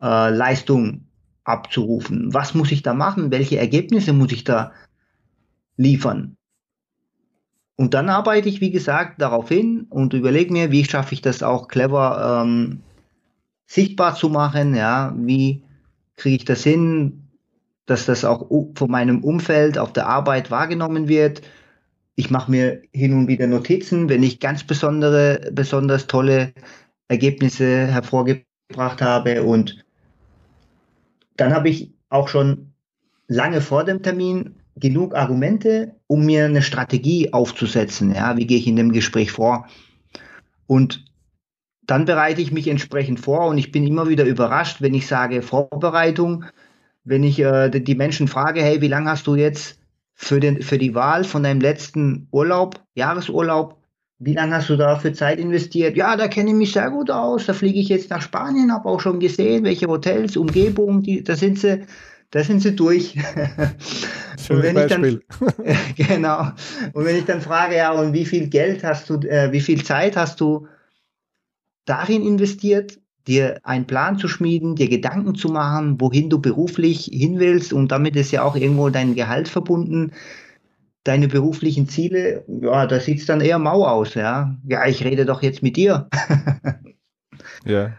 äh, 0.00 0.30
Leistung 0.30 1.08
abzurufen? 1.44 2.32
Was 2.32 2.54
muss 2.54 2.72
ich 2.72 2.80
da 2.80 2.94
machen? 2.94 3.30
Welche 3.30 3.58
Ergebnisse 3.58 4.14
muss 4.14 4.32
ich 4.32 4.44
da 4.44 4.72
liefern. 5.80 6.36
Und 7.76 7.94
dann 7.94 8.10
arbeite 8.10 8.48
ich, 8.50 8.60
wie 8.60 8.70
gesagt, 8.70 9.22
darauf 9.22 9.48
hin 9.48 9.86
und 9.88 10.12
überlege 10.12 10.52
mir, 10.52 10.70
wie 10.70 10.84
schaffe 10.84 11.14
ich 11.14 11.22
das 11.22 11.42
auch 11.42 11.68
clever 11.68 12.42
ähm, 12.44 12.82
sichtbar 13.66 14.14
zu 14.14 14.28
machen, 14.28 14.74
ja, 14.74 15.14
wie 15.16 15.62
kriege 16.16 16.36
ich 16.36 16.44
das 16.44 16.62
hin, 16.62 17.22
dass 17.86 18.04
das 18.04 18.26
auch 18.26 18.46
von 18.74 18.90
meinem 18.90 19.24
Umfeld 19.24 19.78
auf 19.78 19.94
der 19.94 20.06
Arbeit 20.06 20.50
wahrgenommen 20.50 21.08
wird. 21.08 21.40
Ich 22.14 22.30
mache 22.30 22.50
mir 22.50 22.82
hin 22.92 23.14
und 23.14 23.28
wieder 23.28 23.46
Notizen, 23.46 24.10
wenn 24.10 24.22
ich 24.22 24.40
ganz 24.40 24.64
besondere, 24.64 25.50
besonders 25.52 26.06
tolle 26.06 26.52
Ergebnisse 27.08 27.86
hervorgebracht 27.86 29.00
habe 29.00 29.42
und 29.42 29.82
dann 31.38 31.54
habe 31.54 31.70
ich 31.70 31.94
auch 32.10 32.28
schon 32.28 32.74
lange 33.26 33.62
vor 33.62 33.84
dem 33.84 34.02
Termin 34.02 34.56
genug 34.76 35.14
Argumente, 35.14 35.94
um 36.06 36.24
mir 36.24 36.44
eine 36.46 36.62
Strategie 36.62 37.32
aufzusetzen. 37.32 38.14
Ja, 38.14 38.36
wie 38.36 38.46
gehe 38.46 38.58
ich 38.58 38.66
in 38.66 38.76
dem 38.76 38.92
Gespräch 38.92 39.32
vor? 39.32 39.66
Und 40.66 41.04
dann 41.82 42.04
bereite 42.04 42.40
ich 42.40 42.52
mich 42.52 42.68
entsprechend 42.68 43.20
vor 43.20 43.46
und 43.46 43.58
ich 43.58 43.72
bin 43.72 43.86
immer 43.86 44.08
wieder 44.08 44.24
überrascht, 44.24 44.80
wenn 44.80 44.94
ich 44.94 45.06
sage 45.06 45.42
Vorbereitung, 45.42 46.44
wenn 47.04 47.24
ich 47.24 47.40
äh, 47.40 47.68
die 47.68 47.94
Menschen 47.94 48.28
frage, 48.28 48.62
hey, 48.62 48.80
wie 48.80 48.88
lange 48.88 49.10
hast 49.10 49.26
du 49.26 49.34
jetzt 49.34 49.78
für, 50.14 50.38
den, 50.38 50.62
für 50.62 50.78
die 50.78 50.94
Wahl 50.94 51.24
von 51.24 51.42
deinem 51.42 51.60
letzten 51.60 52.28
Urlaub, 52.30 52.80
Jahresurlaub, 52.94 53.76
wie 54.18 54.34
lange 54.34 54.54
hast 54.54 54.68
du 54.68 54.76
da 54.76 54.96
für 54.96 55.14
Zeit 55.14 55.40
investiert? 55.40 55.96
Ja, 55.96 56.14
da 56.14 56.28
kenne 56.28 56.50
ich 56.50 56.56
mich 56.56 56.72
sehr 56.72 56.90
gut 56.90 57.10
aus. 57.10 57.46
Da 57.46 57.54
fliege 57.54 57.80
ich 57.80 57.88
jetzt 57.88 58.10
nach 58.10 58.20
Spanien, 58.20 58.70
habe 58.70 58.88
auch 58.88 59.00
schon 59.00 59.18
gesehen, 59.18 59.64
welche 59.64 59.86
Hotels, 59.86 60.36
Umgebung, 60.36 61.02
die, 61.02 61.24
da 61.24 61.34
sind 61.34 61.58
sie 61.58 61.84
da 62.30 62.44
sind 62.44 62.60
sie 62.60 62.76
durch. 62.76 63.16
wenn 64.48 64.74
Beispiel. 64.74 65.22
ich 65.28 65.38
dann, 65.38 65.76
genau. 65.96 66.50
Und 66.92 67.04
wenn 67.04 67.16
ich 67.16 67.24
dann 67.24 67.40
frage, 67.40 67.76
ja, 67.76 67.92
und 67.92 68.12
wie 68.12 68.24
viel 68.24 68.48
Geld 68.48 68.84
hast 68.84 69.10
du, 69.10 69.14
äh, 69.20 69.52
wie 69.52 69.60
viel 69.60 69.84
Zeit 69.84 70.16
hast 70.16 70.40
du 70.40 70.66
darin 71.84 72.24
investiert, 72.24 72.98
dir 73.26 73.58
einen 73.64 73.86
Plan 73.86 74.18
zu 74.18 74.28
schmieden, 74.28 74.76
dir 74.76 74.88
Gedanken 74.88 75.34
zu 75.34 75.48
machen, 75.48 76.00
wohin 76.00 76.30
du 76.30 76.40
beruflich 76.40 77.10
hin 77.12 77.38
willst 77.38 77.72
und 77.72 77.92
damit 77.92 78.16
ist 78.16 78.30
ja 78.30 78.42
auch 78.42 78.56
irgendwo 78.56 78.88
dein 78.88 79.14
Gehalt 79.14 79.48
verbunden, 79.48 80.12
deine 81.04 81.28
beruflichen 81.28 81.88
Ziele, 81.88 82.44
ja, 82.48 82.86
da 82.86 83.00
sieht's 83.00 83.26
dann 83.26 83.40
eher 83.40 83.58
mau 83.58 83.86
aus, 83.86 84.14
ja. 84.14 84.56
Ja, 84.66 84.86
ich 84.86 85.04
rede 85.04 85.26
doch 85.26 85.42
jetzt 85.42 85.62
mit 85.62 85.76
dir. 85.76 86.08
ja. 87.64 87.92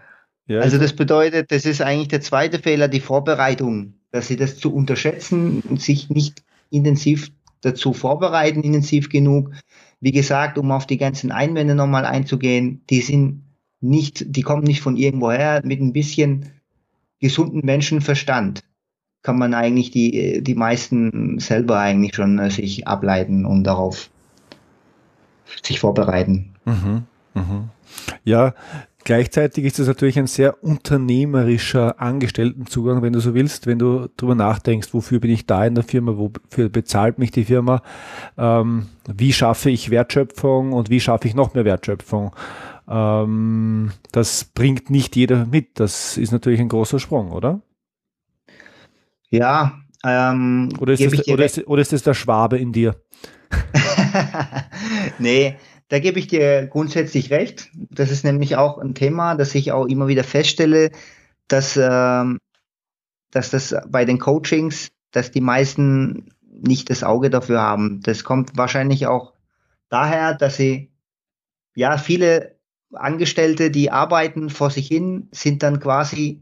ja. 0.47 0.59
Also 0.59 0.77
das 0.77 0.93
bedeutet, 0.93 1.51
das 1.51 1.65
ist 1.65 1.81
eigentlich 1.81 2.09
der 2.09 2.21
zweite 2.21 2.59
Fehler, 2.59 2.87
die 2.87 2.99
Vorbereitung 2.99 4.00
dass 4.11 4.27
sie 4.27 4.35
das 4.35 4.57
zu 4.57 4.73
unterschätzen 4.73 5.61
und 5.61 5.81
sich 5.81 6.09
nicht 6.09 6.43
intensiv 6.69 7.31
dazu 7.61 7.93
vorbereiten, 7.93 8.61
intensiv 8.61 9.09
genug. 9.09 9.51
Wie 9.99 10.11
gesagt, 10.11 10.57
um 10.57 10.71
auf 10.71 10.87
die 10.87 10.97
ganzen 10.97 11.31
Einwände 11.31 11.75
nochmal 11.75 12.05
einzugehen, 12.05 12.81
die 12.89 13.01
sind 13.01 13.43
nicht, 13.81 14.35
die 14.35 14.41
kommen 14.41 14.63
nicht 14.63 14.81
von 14.81 14.97
irgendwoher. 14.97 15.61
Mit 15.63 15.79
ein 15.79 15.93
bisschen 15.93 16.51
gesunden 17.19 17.61
Menschenverstand 17.63 18.63
kann 19.21 19.37
man 19.37 19.53
eigentlich 19.53 19.91
die, 19.91 20.41
die 20.41 20.55
meisten 20.55 21.39
selber 21.39 21.79
eigentlich 21.79 22.15
schon 22.15 22.39
äh, 22.39 22.49
sich 22.49 22.87
ableiten 22.87 23.45
und 23.45 23.63
darauf 23.63 24.09
sich 25.63 25.79
vorbereiten. 25.79 26.53
Mhm, 26.65 27.03
mh. 27.33 27.69
Ja, 28.23 28.53
Gleichzeitig 29.11 29.65
ist 29.65 29.77
es 29.77 29.89
natürlich 29.89 30.17
ein 30.17 30.27
sehr 30.27 30.63
unternehmerischer 30.63 31.99
Angestelltenzugang, 31.99 33.01
wenn 33.01 33.11
du 33.11 33.19
so 33.19 33.33
willst, 33.33 33.67
wenn 33.67 33.77
du 33.77 34.07
darüber 34.15 34.35
nachdenkst, 34.35 34.93
wofür 34.93 35.19
bin 35.19 35.31
ich 35.31 35.45
da 35.45 35.65
in 35.65 35.75
der 35.75 35.83
Firma, 35.83 36.15
wofür 36.15 36.69
bezahlt 36.69 37.19
mich 37.19 37.29
die 37.29 37.43
Firma, 37.43 37.83
ähm, 38.37 38.85
wie 39.13 39.33
schaffe 39.33 39.69
ich 39.69 39.89
Wertschöpfung 39.89 40.71
und 40.71 40.89
wie 40.89 41.01
schaffe 41.01 41.27
ich 41.27 41.35
noch 41.35 41.53
mehr 41.53 41.65
Wertschöpfung. 41.65 42.33
Ähm, 42.87 43.91
das 44.13 44.45
bringt 44.45 44.89
nicht 44.89 45.17
jeder 45.17 45.45
mit. 45.45 45.77
Das 45.81 46.15
ist 46.17 46.31
natürlich 46.31 46.61
ein 46.61 46.69
großer 46.69 46.99
Sprung, 46.99 47.33
oder? 47.33 47.61
Ja. 49.29 49.73
Ähm, 50.05 50.69
oder, 50.79 50.93
ist 50.93 51.03
das, 51.03 51.27
oder, 51.27 51.43
ist, 51.43 51.67
oder 51.67 51.81
ist 51.81 51.91
das 51.91 52.03
der 52.03 52.13
Schwabe 52.13 52.59
in 52.59 52.71
dir? 52.71 52.95
nee, 55.19 55.57
da 55.91 55.99
gebe 55.99 56.19
ich 56.19 56.27
dir 56.27 56.67
grundsätzlich 56.67 57.31
recht. 57.31 57.69
Das 57.89 58.11
ist 58.11 58.23
nämlich 58.23 58.55
auch 58.55 58.77
ein 58.77 58.95
Thema, 58.95 59.35
das 59.35 59.53
ich 59.55 59.73
auch 59.73 59.87
immer 59.87 60.07
wieder 60.07 60.23
feststelle, 60.23 60.89
dass, 61.49 61.75
ähm, 61.75 62.39
dass 63.29 63.49
das 63.49 63.75
bei 63.89 64.05
den 64.05 64.17
Coachings, 64.17 64.87
dass 65.11 65.31
die 65.31 65.41
meisten 65.41 66.29
nicht 66.49 66.89
das 66.89 67.03
Auge 67.03 67.29
dafür 67.29 67.59
haben. 67.59 67.99
Das 68.03 68.23
kommt 68.23 68.55
wahrscheinlich 68.55 69.07
auch 69.07 69.33
daher, 69.89 70.33
dass 70.33 70.55
sie, 70.55 70.93
ja, 71.75 71.97
viele 71.97 72.55
Angestellte, 72.93 73.69
die 73.69 73.91
arbeiten 73.91 74.49
vor 74.49 74.69
sich 74.69 74.87
hin, 74.87 75.27
sind 75.33 75.61
dann 75.61 75.81
quasi 75.81 76.41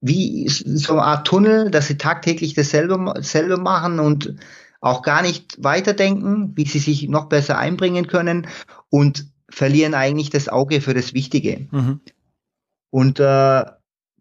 wie 0.00 0.48
so 0.48 0.94
eine 0.94 1.02
Art 1.02 1.28
Tunnel, 1.28 1.70
dass 1.70 1.86
sie 1.86 1.98
tagtäglich 1.98 2.54
dasselbe, 2.54 3.12
dasselbe 3.14 3.58
machen 3.58 4.00
und 4.00 4.34
auch 4.80 5.02
gar 5.02 5.22
nicht 5.22 5.62
weiterdenken, 5.62 6.52
wie 6.54 6.66
sie 6.66 6.78
sich 6.78 7.08
noch 7.08 7.28
besser 7.28 7.58
einbringen 7.58 8.06
können 8.06 8.46
und 8.90 9.26
verlieren 9.48 9.94
eigentlich 9.94 10.30
das 10.30 10.48
Auge 10.48 10.80
für 10.80 10.94
das 10.94 11.14
Wichtige. 11.14 11.68
Mhm. 11.70 12.00
Und 12.90 13.20
äh, 13.20 13.64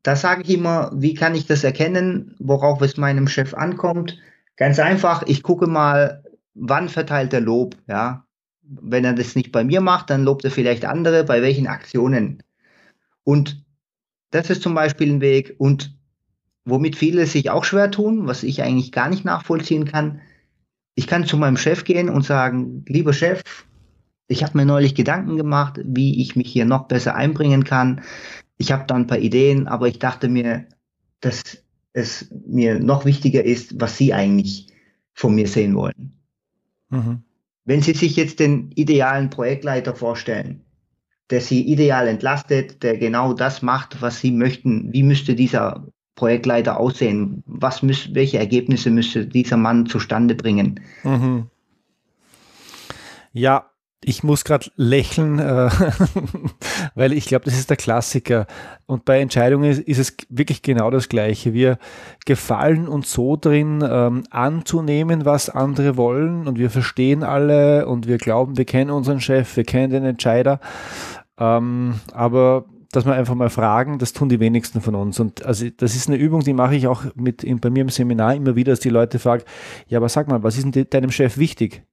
da 0.05 0.15
sage 0.15 0.43
ich 0.43 0.49
immer, 0.51 0.91
wie 0.93 1.13
kann 1.13 1.35
ich 1.35 1.47
das 1.47 1.63
erkennen, 1.63 2.35
worauf 2.39 2.81
es 2.81 2.97
meinem 2.97 3.27
Chef 3.27 3.53
ankommt? 3.53 4.19
Ganz 4.55 4.79
einfach, 4.79 5.23
ich 5.25 5.43
gucke 5.43 5.67
mal, 5.67 6.23
wann 6.53 6.89
verteilt 6.89 7.33
er 7.33 7.41
Lob, 7.41 7.75
ja. 7.87 8.25
Wenn 8.61 9.05
er 9.05 9.13
das 9.13 9.35
nicht 9.35 9.51
bei 9.51 9.63
mir 9.63 9.79
macht, 9.79 10.09
dann 10.09 10.23
lobt 10.23 10.43
er 10.43 10.49
vielleicht 10.49 10.85
andere, 10.85 11.23
bei 11.23 11.41
welchen 11.43 11.67
Aktionen. 11.67 12.41
Und 13.23 13.63
das 14.31 14.49
ist 14.49 14.63
zum 14.63 14.73
Beispiel 14.73 15.11
ein 15.11 15.21
Weg. 15.21 15.55
Und 15.59 15.95
womit 16.65 16.95
viele 16.95 17.27
sich 17.27 17.51
auch 17.51 17.63
schwer 17.63 17.91
tun, 17.91 18.27
was 18.27 18.43
ich 18.43 18.63
eigentlich 18.63 18.91
gar 18.91 19.09
nicht 19.09 19.23
nachvollziehen 19.23 19.85
kann, 19.85 20.19
ich 20.95 21.08
kann 21.08 21.25
zu 21.25 21.38
meinem 21.38 21.58
Chef 21.58 21.84
gehen 21.84 22.10
und 22.10 22.23
sagen, 22.23 22.84
lieber 22.88 23.13
Chef, 23.13 23.43
ich 24.27 24.43
habe 24.43 24.58
mir 24.58 24.65
neulich 24.65 24.95
Gedanken 24.95 25.38
gemacht, 25.38 25.79
wie 25.84 26.21
ich 26.21 26.36
mich 26.36 26.51
hier 26.51 26.65
noch 26.65 26.88
besser 26.88 27.15
einbringen 27.15 27.63
kann. 27.63 28.01
Ich 28.58 28.71
habe 28.71 28.86
da 28.88 28.95
ein 28.95 29.08
paar 29.08 29.19
Ideen, 29.19 29.67
aber 29.67 29.88
ich 29.88 29.99
dachte 29.99 30.29
mir, 30.29 30.65
dass 31.19 31.43
es 31.93 32.31
mir 32.45 32.79
noch 32.79 33.05
wichtiger 33.05 33.43
ist, 33.43 33.79
was 33.79 33.97
Sie 33.97 34.13
eigentlich 34.13 34.67
von 35.13 35.36
mir 35.36 35.47
sehen 35.47 35.75
wollen. 35.75 36.13
Mhm. 36.89 37.23
Wenn 37.65 37.81
Sie 37.81 37.93
sich 37.93 38.15
jetzt 38.15 38.39
den 38.39 38.71
idealen 38.71 39.29
Projektleiter 39.29 39.95
vorstellen, 39.95 40.62
der 41.29 41.41
Sie 41.41 41.67
ideal 41.67 42.08
entlastet, 42.08 42.84
der 42.84 42.97
genau 42.97 43.34
das 43.34 43.62
macht, 43.62 44.01
was 44.01 44.19
Sie 44.19 44.31
möchten, 44.31 44.93
wie 44.93 45.03
müsste 45.03 45.36
dieser 45.36 45.88
Projektleiter 46.15 46.80
aussehen? 46.80 47.43
Was 47.45 47.84
müß, 47.84 48.13
welche 48.13 48.38
Ergebnisse 48.38 48.89
müsste 48.89 49.25
dieser 49.25 49.58
Mann 49.58 49.86
zustande 49.86 50.36
bringen? 50.36 50.80
Mhm. 51.04 51.47
Ja, 53.34 53.69
ich 54.08 54.23
muss 54.23 54.45
gerade 54.45 54.69
lächeln, 54.75 55.39
äh, 55.39 55.69
weil 56.95 57.12
ich 57.12 57.25
glaube, 57.25 57.45
das 57.45 57.56
ist 57.56 57.69
der 57.69 57.78
Klassiker. 57.78 58.45
Und 58.86 59.04
bei 59.04 59.19
Entscheidungen 59.19 59.69
ist, 59.69 59.80
ist, 59.80 59.97
es 59.97 60.15
wirklich 60.30 60.62
genau 60.62 60.91
das 60.91 61.10
Gleiche. 61.10 61.54
Wir 61.54 61.80
gefallen 62.25 62.88
uns 62.88 63.12
so 63.12 63.36
drin, 63.36 63.84
ähm, 63.88 64.23
anzunehmen, 64.30 65.25
was 65.25 65.49
andere 65.49 65.97
wollen 65.97 66.47
und 66.47 66.60
wir 66.60 66.69
verstehen 66.69 67.23
alle 67.23 67.88
und 67.88 68.08
wir 68.08 68.17
glauben, 68.17 68.58
wir 68.58 68.65
kennen 68.65 68.91
unseren 68.91 69.19
Chef, 69.19 69.58
wir 69.58 69.63
kennen 69.63 69.91
den 69.91 70.06
Entscheider. 70.06 70.60
Ähm, 71.39 71.95
aber 72.13 72.65
dass 72.95 73.05
wir 73.05 73.13
einfach 73.13 73.36
mal 73.36 73.49
fragen, 73.49 73.99
das 73.99 74.13
tun 74.13 74.29
die 74.29 74.39
wenigsten 74.39 74.81
von 74.81 74.95
uns. 74.95 75.19
Und 75.19 75.45
also 75.45 75.67
das 75.77 75.95
ist 75.95 76.08
eine 76.08 76.17
Übung, 76.17 76.41
die 76.41 76.53
mache 76.53 76.75
ich 76.75 76.88
auch 76.88 77.03
mit 77.15 77.43
in, 77.43 77.60
bei 77.60 77.69
mir 77.69 77.81
im 77.81 77.89
Seminar 77.89 78.36
immer 78.36 78.55
wieder, 78.55 78.71
dass 78.71 78.79
die 78.79 78.89
Leute 78.89 79.19
fragen, 79.19 79.43
ja, 79.88 79.99
aber 79.99 80.10
sag 80.10 80.27
mal, 80.27 80.43
was 80.43 80.58
ist 80.58 80.73
denn 80.73 80.88
deinem 80.89 81.12
Chef 81.12 81.38
wichtig? 81.38 81.84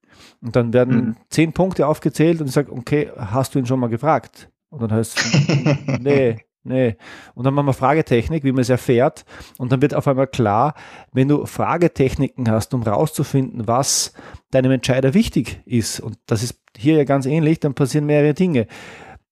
Und 0.40 0.56
dann 0.56 0.72
werden 0.72 0.96
mhm. 0.96 1.16
zehn 1.30 1.52
Punkte 1.52 1.86
aufgezählt 1.86 2.40
und 2.40 2.48
ich 2.48 2.52
sage, 2.52 2.72
okay, 2.72 3.10
hast 3.16 3.54
du 3.54 3.58
ihn 3.58 3.66
schon 3.66 3.80
mal 3.80 3.88
gefragt? 3.88 4.50
Und 4.70 4.82
dann 4.82 4.92
heißt 4.92 5.18
es, 5.18 5.98
nee, 6.00 6.38
nee. 6.64 6.96
Und 7.34 7.44
dann 7.44 7.54
machen 7.54 7.66
wir 7.66 7.72
Fragetechnik, 7.74 8.42
wie 8.44 8.52
man 8.52 8.62
es 8.62 8.68
erfährt. 8.68 9.24
Und 9.58 9.70
dann 9.70 9.82
wird 9.82 9.94
auf 9.94 10.08
einmal 10.08 10.26
klar, 10.26 10.74
wenn 11.12 11.28
du 11.28 11.46
Fragetechniken 11.46 12.50
hast, 12.50 12.74
um 12.74 12.82
rauszufinden, 12.82 13.68
was 13.68 14.14
deinem 14.50 14.72
Entscheider 14.72 15.14
wichtig 15.14 15.60
ist, 15.64 16.00
und 16.00 16.18
das 16.26 16.42
ist 16.42 16.60
hier 16.76 16.96
ja 16.96 17.04
ganz 17.04 17.26
ähnlich, 17.26 17.60
dann 17.60 17.74
passieren 17.74 18.06
mehrere 18.06 18.34
Dinge. 18.34 18.66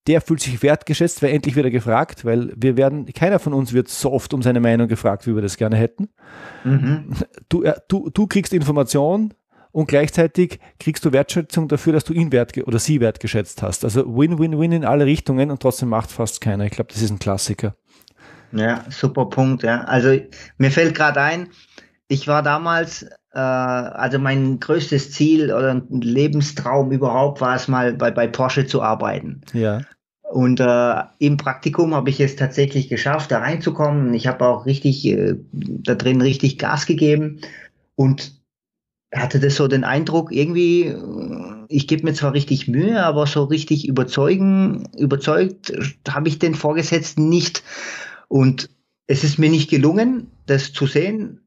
Der 0.06 0.20
fühlt 0.20 0.40
sich 0.40 0.62
wertgeschätzt, 0.62 1.22
weil 1.22 1.30
endlich 1.30 1.56
wieder 1.56 1.70
gefragt, 1.70 2.24
weil 2.24 2.52
wir 2.56 2.76
werden, 2.76 3.06
keiner 3.12 3.38
von 3.38 3.52
uns 3.52 3.72
wird 3.72 3.88
so 3.88 4.12
oft 4.12 4.32
um 4.32 4.42
seine 4.42 4.60
Meinung 4.60 4.88
gefragt, 4.88 5.26
wie 5.26 5.34
wir 5.34 5.42
das 5.42 5.56
gerne 5.56 5.76
hätten. 5.76 6.08
Mhm. 6.64 7.12
Du, 7.48 7.62
äh, 7.62 7.74
du, 7.88 8.08
du 8.10 8.26
kriegst 8.26 8.52
Information, 8.52 9.34
und 9.72 9.86
gleichzeitig 9.86 10.58
kriegst 10.78 11.04
du 11.04 11.12
Wertschätzung 11.12 11.68
dafür, 11.68 11.92
dass 11.92 12.04
du 12.04 12.12
ihn 12.12 12.32
wert 12.32 12.56
oder 12.58 12.78
sie 12.78 13.00
wertgeschätzt 13.00 13.62
hast. 13.62 13.84
Also 13.84 14.04
Win-Win-Win 14.04 14.72
in 14.72 14.84
alle 14.84 15.06
Richtungen 15.06 15.50
und 15.50 15.62
trotzdem 15.62 15.90
macht 15.90 16.10
fast 16.10 16.40
keiner. 16.40 16.64
Ich 16.64 16.72
glaube, 16.72 16.92
das 16.92 17.02
ist 17.02 17.10
ein 17.10 17.18
Klassiker. 17.18 17.76
Ja, 18.52 18.84
super 18.88 19.26
Punkt. 19.26 19.62
Ja. 19.62 19.82
Also 19.82 20.18
mir 20.58 20.70
fällt 20.70 20.94
gerade 20.94 21.20
ein, 21.20 21.48
ich 22.08 22.26
war 22.26 22.42
damals, 22.42 23.06
also 23.38 24.18
mein 24.18 24.58
größtes 24.58 25.12
Ziel 25.12 25.52
oder 25.52 25.82
Lebenstraum 25.90 26.90
überhaupt 26.90 27.40
war 27.40 27.54
es 27.54 27.68
mal 27.68 27.92
bei, 27.92 28.10
bei 28.10 28.26
Porsche 28.26 28.66
zu 28.66 28.82
arbeiten. 28.82 29.42
Ja. 29.52 29.82
Und 30.30 30.60
äh, 30.60 31.02
im 31.18 31.36
Praktikum 31.36 31.94
habe 31.94 32.10
ich 32.10 32.20
es 32.20 32.36
tatsächlich 32.36 32.88
geschafft, 32.88 33.32
da 33.32 33.38
reinzukommen. 33.38 34.14
Ich 34.14 34.28
habe 34.28 34.46
auch 34.46 34.64
richtig 34.64 35.04
äh, 35.06 35.34
da 35.52 35.94
drin 35.94 36.20
richtig 36.20 36.58
Gas 36.58 36.86
gegeben. 36.86 37.40
Und 37.96 38.40
hatte 39.12 39.40
das 39.40 39.56
so 39.56 39.66
den 39.66 39.84
Eindruck, 39.84 40.32
irgendwie, 40.32 40.86
äh, 40.86 41.64
ich 41.68 41.88
gebe 41.88 42.04
mir 42.04 42.14
zwar 42.14 42.32
richtig 42.32 42.68
Mühe, 42.68 43.04
aber 43.04 43.26
so 43.26 43.44
richtig 43.44 43.88
überzeugen, 43.88 44.88
überzeugt 44.96 45.72
habe 46.08 46.28
ich 46.28 46.38
den 46.38 46.54
Vorgesetzten 46.54 47.28
nicht. 47.28 47.62
Und 48.28 48.70
es 49.06 49.24
ist 49.24 49.38
mir 49.38 49.50
nicht 49.50 49.68
gelungen, 49.68 50.28
das 50.46 50.72
zu 50.72 50.86
sehen, 50.86 51.40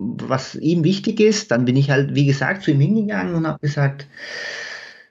was 0.00 0.54
ihm 0.54 0.82
wichtig 0.82 1.20
ist. 1.20 1.50
Dann 1.50 1.66
bin 1.66 1.76
ich 1.76 1.90
halt, 1.90 2.14
wie 2.14 2.26
gesagt, 2.26 2.62
zu 2.62 2.70
ihm 2.70 2.80
hingegangen 2.80 3.34
und 3.34 3.46
habe 3.46 3.60
gesagt, 3.60 4.08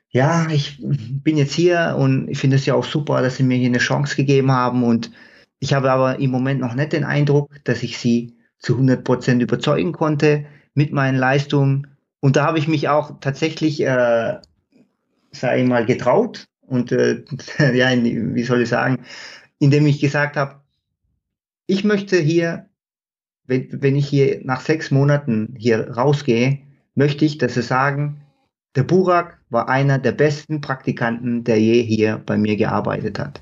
ja, 0.10 0.48
ich 0.50 0.80
bin 0.82 1.38
jetzt 1.38 1.54
hier 1.54 1.96
und 1.98 2.28
ich 2.28 2.40
finde 2.40 2.56
es 2.56 2.66
ja 2.66 2.74
auch 2.74 2.84
super, 2.84 3.22
dass 3.22 3.38
Sie 3.38 3.44
mir 3.44 3.58
hier 3.58 3.68
eine 3.68 3.78
Chance 3.78 4.16
gegeben 4.16 4.52
haben. 4.52 4.84
Und 4.84 5.12
ich 5.60 5.74
habe 5.74 5.92
aber 5.92 6.20
im 6.20 6.32
Moment 6.32 6.60
noch 6.60 6.74
nicht 6.74 6.94
den 6.94 7.04
Eindruck, 7.04 7.64
dass 7.64 7.84
ich 7.84 8.00
Sie 8.00 8.34
zu 8.58 8.74
100 8.74 9.04
Prozent 9.04 9.42
überzeugen 9.44 9.92
konnte 9.92 10.46
mit 10.74 10.92
meinen 10.92 11.18
Leistungen. 11.18 11.88
Und 12.20 12.36
da 12.36 12.46
habe 12.46 12.58
ich 12.58 12.68
mich 12.68 12.90
auch 12.90 13.20
tatsächlich, 13.22 13.82
äh, 13.82 14.40
sage 15.32 15.62
ich 15.62 15.68
mal, 15.68 15.86
getraut. 15.86 16.48
Und 16.66 16.92
äh, 16.92 17.24
ja, 17.74 17.92
wie 17.92 18.44
soll 18.44 18.64
ich 18.64 18.70
sagen, 18.70 19.04
indem 19.60 19.86
ich 19.86 20.02
gesagt 20.02 20.36
habe, 20.36 20.62
ich 21.68 21.84
möchte 21.84 22.18
hier, 22.18 22.69
wenn, 23.50 23.82
wenn 23.82 23.96
ich 23.96 24.08
hier 24.08 24.42
nach 24.44 24.62
sechs 24.62 24.92
Monaten 24.92 25.56
hier 25.58 25.92
rausgehe, 25.92 26.60
möchte 26.96 27.26
ich, 27.26 27.38
dass 27.38 27.56
sie 27.56 27.62
sagen, 27.62 28.22
der 28.76 28.84
Burak 28.84 29.40
war 29.50 29.68
einer 29.68 30.00
der 30.00 30.12
besten 30.12 30.62
Praktikanten, 30.62 31.44
der 31.44 31.60
je 31.60 31.82
hier 31.82 32.22
bei 32.26 32.38
mir 32.38 32.56
gearbeitet 32.56 33.20
hat. 33.20 33.42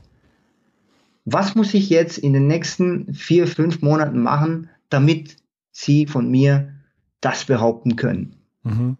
Was 1.25 1.55
muss 1.55 1.73
ich 1.73 1.89
jetzt 1.89 2.17
in 2.17 2.33
den 2.33 2.47
nächsten 2.47 3.13
vier, 3.13 3.47
fünf 3.47 3.81
Monaten 3.81 4.21
machen, 4.21 4.69
damit 4.89 5.35
Sie 5.77 6.07
von 6.07 6.31
mir 6.31 6.73
das 7.21 7.45
behaupten 7.45 7.95
können. 7.95 8.35
Mhm. 8.63 8.97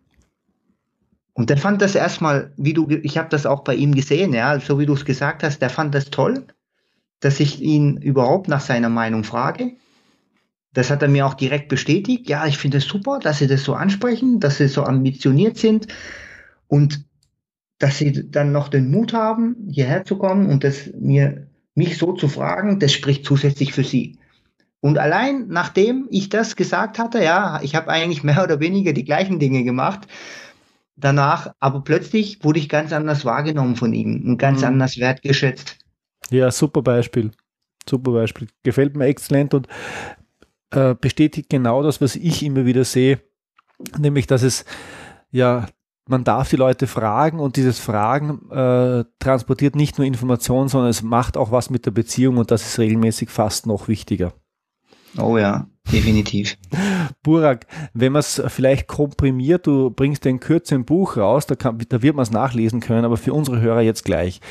Und 1.33 1.49
der 1.49 1.57
fand 1.57 1.81
das 1.81 1.95
erstmal, 1.95 2.53
wie 2.55 2.73
du, 2.73 2.87
ich 2.89 3.17
habe 3.17 3.29
das 3.29 3.47
auch 3.47 3.63
bei 3.63 3.73
ihm 3.73 3.95
gesehen, 3.95 4.31
ja, 4.33 4.59
so 4.59 4.77
wie 4.77 4.85
du 4.85 4.93
es 4.93 5.03
gesagt 5.03 5.41
hast, 5.41 5.59
der 5.59 5.71
fand 5.71 5.95
das 5.95 6.11
toll, 6.11 6.45
dass 7.19 7.39
ich 7.39 7.61
ihn 7.61 7.97
überhaupt 7.97 8.47
nach 8.47 8.61
seiner 8.61 8.89
Meinung 8.89 9.23
frage. 9.23 9.71
Das 10.77 10.91
hat 10.91 11.01
er 11.01 11.07
mir 11.07 11.25
auch 11.25 11.33
direkt 11.33 11.69
bestätigt. 11.69 12.29
Ja, 12.29 12.45
ich 12.45 12.59
finde 12.59 12.77
es 12.77 12.85
super, 12.85 13.17
dass 13.17 13.39
sie 13.39 13.47
das 13.47 13.63
so 13.63 13.73
ansprechen, 13.73 14.39
dass 14.39 14.57
sie 14.57 14.67
so 14.67 14.83
ambitioniert 14.83 15.57
sind 15.57 15.87
und 16.67 17.03
dass 17.79 17.97
sie 17.97 18.29
dann 18.29 18.51
noch 18.51 18.67
den 18.67 18.91
Mut 18.91 19.11
haben, 19.11 19.55
hierher 19.71 20.05
zu 20.05 20.19
kommen 20.19 20.47
und 20.51 20.63
das 20.63 20.91
mir 20.93 21.47
mich 21.73 21.97
so 21.97 22.13
zu 22.13 22.27
fragen, 22.27 22.77
das 22.77 22.93
spricht 22.93 23.25
zusätzlich 23.25 23.73
für 23.73 23.83
sie. 23.83 24.19
Und 24.79 24.99
allein 24.99 25.47
nachdem 25.47 26.07
ich 26.11 26.29
das 26.29 26.55
gesagt 26.55 26.99
hatte, 26.99 27.23
ja, 27.23 27.59
ich 27.63 27.73
habe 27.73 27.87
eigentlich 27.87 28.21
mehr 28.21 28.43
oder 28.43 28.59
weniger 28.59 28.93
die 28.93 29.03
gleichen 29.03 29.39
Dinge 29.39 29.63
gemacht, 29.63 30.07
danach, 30.95 31.55
aber 31.59 31.81
plötzlich 31.81 32.43
wurde 32.43 32.59
ich 32.59 32.69
ganz 32.69 32.93
anders 32.93 33.25
wahrgenommen 33.25 33.77
von 33.77 33.93
ihm 33.93 34.29
und 34.29 34.37
ganz 34.37 34.61
mhm. 34.61 34.67
anders 34.67 34.99
wertgeschätzt. 34.99 35.79
Ja, 36.29 36.51
super 36.51 36.83
Beispiel. 36.83 37.31
Super 37.89 38.11
Beispiel. 38.11 38.47
Gefällt 38.61 38.95
mir 38.95 39.05
exzellent 39.05 39.55
und 39.55 39.67
äh, 40.71 40.95
bestätigt 40.95 41.49
genau 41.49 41.83
das, 41.83 42.01
was 42.01 42.15
ich 42.15 42.43
immer 42.43 42.65
wieder 42.65 42.83
sehe, 42.83 43.21
nämlich, 43.97 44.27
dass 44.27 44.43
es 44.43 44.65
ja 45.31 45.67
man 46.07 46.23
darf 46.23 46.49
die 46.49 46.55
Leute 46.55 46.87
fragen 46.87 47.39
und 47.39 47.55
dieses 47.55 47.79
Fragen 47.79 48.49
äh, 48.51 49.05
transportiert 49.19 49.75
nicht 49.75 49.97
nur 49.97 50.07
Informationen, 50.07 50.69
sondern 50.69 50.89
es 50.89 51.03
macht 51.03 51.37
auch 51.37 51.51
was 51.51 51.69
mit 51.69 51.85
der 51.85 51.91
Beziehung 51.91 52.37
und 52.37 52.51
das 52.51 52.65
ist 52.65 52.79
regelmäßig 52.79 53.29
fast 53.29 53.67
noch 53.67 53.87
wichtiger. 53.87 54.33
Oh 55.17 55.37
ja, 55.37 55.67
definitiv. 55.91 56.57
Burak, 57.23 57.65
wenn 57.93 58.11
man 58.11 58.19
es 58.19 58.41
vielleicht 58.47 58.87
komprimiert, 58.87 59.67
du 59.67 59.89
bringst 59.89 60.25
den 60.25 60.39
Kürze 60.39 60.75
im 60.75 60.85
Buch 60.85 61.17
raus, 61.17 61.47
da, 61.47 61.55
kann, 61.55 61.79
da 61.89 62.01
wird 62.01 62.15
man 62.15 62.23
es 62.23 62.31
nachlesen 62.31 62.79
können, 62.79 63.05
aber 63.05 63.17
für 63.17 63.33
unsere 63.33 63.59
Hörer 63.59 63.81
jetzt 63.81 64.05
gleich. 64.05 64.41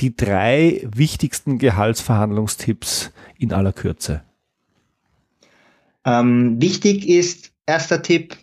Die 0.00 0.14
drei 0.14 0.82
wichtigsten 0.84 1.58
Gehaltsverhandlungstipps 1.58 3.12
in 3.38 3.52
aller 3.52 3.72
Kürze. 3.72 4.22
Ähm, 6.06 6.62
wichtig 6.62 7.08
ist, 7.08 7.52
erster 7.66 8.00
Tipp, 8.00 8.36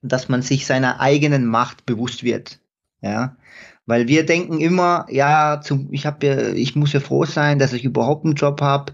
dass 0.00 0.28
man 0.28 0.42
sich 0.42 0.64
seiner 0.64 1.00
eigenen 1.00 1.44
Macht 1.44 1.84
bewusst 1.84 2.22
wird. 2.22 2.60
Ja, 3.00 3.36
weil 3.84 4.06
wir 4.06 4.24
denken 4.24 4.60
immer, 4.60 5.06
ja, 5.10 5.60
zum, 5.60 5.92
ich 5.92 6.06
habe 6.06 6.26
ja, 6.26 6.48
ich 6.52 6.76
muss 6.76 6.92
ja 6.92 7.00
froh 7.00 7.24
sein, 7.24 7.58
dass 7.58 7.72
ich 7.72 7.84
überhaupt 7.84 8.24
einen 8.24 8.34
Job 8.34 8.60
habe 8.60 8.92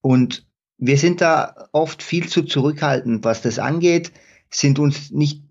und 0.00 0.46
wir 0.78 0.96
sind 0.96 1.20
da 1.20 1.68
oft 1.72 2.04
viel 2.04 2.28
zu 2.28 2.44
zurückhaltend, 2.44 3.24
was 3.24 3.42
das 3.42 3.58
angeht, 3.58 4.12
sind 4.48 4.78
uns 4.78 5.10
nicht 5.10 5.42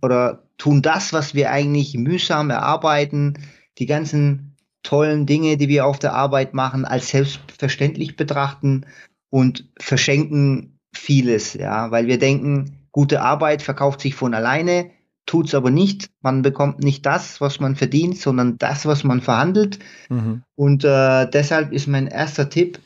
oder 0.00 0.48
tun 0.56 0.80
das, 0.80 1.12
was 1.12 1.34
wir 1.34 1.50
eigentlich 1.50 1.94
mühsam 1.94 2.48
erarbeiten, 2.48 3.38
die 3.78 3.86
ganzen 3.86 4.56
tollen 4.82 5.26
Dinge, 5.26 5.58
die 5.58 5.68
wir 5.68 5.84
auf 5.84 5.98
der 5.98 6.14
Arbeit 6.14 6.54
machen, 6.54 6.86
als 6.86 7.08
selbstverständlich 7.08 8.16
betrachten 8.16 8.86
und 9.28 9.68
verschenken 9.78 10.79
vieles, 10.92 11.54
ja, 11.54 11.90
weil 11.90 12.06
wir 12.06 12.18
denken, 12.18 12.86
gute 12.92 13.22
Arbeit 13.22 13.62
verkauft 13.62 14.00
sich 14.00 14.14
von 14.14 14.34
alleine, 14.34 14.90
tut's 15.26 15.54
aber 15.54 15.70
nicht. 15.70 16.10
Man 16.22 16.42
bekommt 16.42 16.82
nicht 16.82 17.06
das, 17.06 17.40
was 17.40 17.60
man 17.60 17.76
verdient, 17.76 18.18
sondern 18.18 18.58
das, 18.58 18.86
was 18.86 19.04
man 19.04 19.20
verhandelt. 19.20 19.78
Mhm. 20.08 20.42
Und 20.56 20.84
äh, 20.84 21.30
deshalb 21.30 21.72
ist 21.72 21.86
mein 21.86 22.08
erster 22.08 22.50
Tipp, 22.50 22.80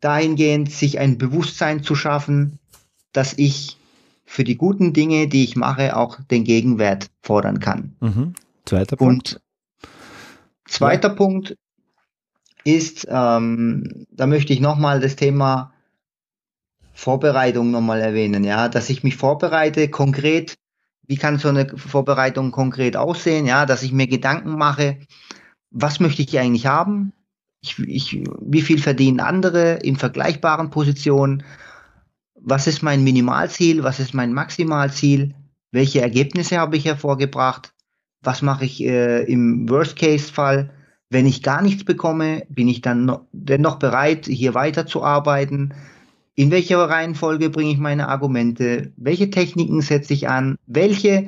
dahingehend, 0.00 0.70
sich 0.70 0.98
ein 0.98 1.18
Bewusstsein 1.18 1.82
zu 1.82 1.94
schaffen, 1.94 2.58
dass 3.12 3.34
ich 3.36 3.76
für 4.24 4.44
die 4.44 4.56
guten 4.56 4.92
Dinge, 4.92 5.26
die 5.26 5.42
ich 5.42 5.56
mache, 5.56 5.96
auch 5.96 6.20
den 6.30 6.44
Gegenwert 6.44 7.10
fordern 7.22 7.60
kann. 7.60 7.96
Mhm. 8.00 8.34
Zweiter 8.64 8.96
Punkt. 8.96 9.34
Und 9.34 9.90
zweiter 10.66 11.08
ja. 11.08 11.14
Punkt 11.14 11.56
ist, 12.64 13.06
ähm, 13.10 14.06
da 14.10 14.26
möchte 14.26 14.52
ich 14.52 14.60
nochmal 14.60 15.00
das 15.00 15.16
Thema 15.16 15.72
Vorbereitung 17.00 17.70
nochmal 17.70 18.02
erwähnen, 18.02 18.44
ja, 18.44 18.68
dass 18.68 18.90
ich 18.90 19.02
mich 19.02 19.16
vorbereite, 19.16 19.88
konkret, 19.88 20.58
wie 21.06 21.16
kann 21.16 21.38
so 21.38 21.48
eine 21.48 21.66
Vorbereitung 21.66 22.50
konkret 22.50 22.94
aussehen, 22.94 23.46
ja, 23.46 23.64
dass 23.64 23.82
ich 23.82 23.92
mir 23.92 24.06
Gedanken 24.06 24.58
mache, 24.58 24.98
was 25.70 25.98
möchte 25.98 26.20
ich 26.20 26.38
eigentlich 26.38 26.66
haben, 26.66 27.14
ich, 27.62 27.78
ich, 27.78 28.22
wie 28.42 28.60
viel 28.60 28.78
verdienen 28.78 29.20
andere 29.20 29.76
in 29.76 29.96
vergleichbaren 29.96 30.68
Positionen? 30.68 31.42
Was 32.34 32.66
ist 32.66 32.82
mein 32.82 33.02
Minimalziel, 33.02 33.82
was 33.82 33.98
ist 33.98 34.12
mein 34.12 34.34
Maximalziel, 34.34 35.34
welche 35.72 36.02
Ergebnisse 36.02 36.58
habe 36.58 36.76
ich 36.76 36.84
hervorgebracht, 36.84 37.72
was 38.20 38.42
mache 38.42 38.66
ich 38.66 38.84
äh, 38.84 39.22
im 39.22 39.66
Worst-Case-Fall, 39.70 40.70
wenn 41.08 41.24
ich 41.24 41.42
gar 41.42 41.62
nichts 41.62 41.82
bekomme, 41.84 42.42
bin 42.50 42.68
ich 42.68 42.82
dann 42.82 43.06
noch, 43.06 43.22
dennoch 43.32 43.78
bereit, 43.78 44.26
hier 44.26 44.52
weiterzuarbeiten, 44.52 45.72
in 46.40 46.50
welcher 46.50 46.78
Reihenfolge 46.78 47.50
bringe 47.50 47.70
ich 47.70 47.76
meine 47.76 48.08
Argumente, 48.08 48.94
welche 48.96 49.28
Techniken 49.28 49.82
setze 49.82 50.14
ich 50.14 50.26
an, 50.30 50.56
welche 50.66 51.26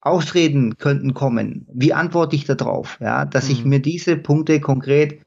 Ausreden 0.00 0.78
könnten 0.78 1.14
kommen, 1.14 1.64
wie 1.72 1.92
antworte 1.92 2.34
ich 2.34 2.44
darauf, 2.44 2.98
ja, 3.00 3.24
dass 3.24 3.44
mhm. 3.44 3.50
ich 3.52 3.64
mir 3.64 3.78
diese 3.78 4.16
Punkte 4.16 4.60
konkret 4.60 5.20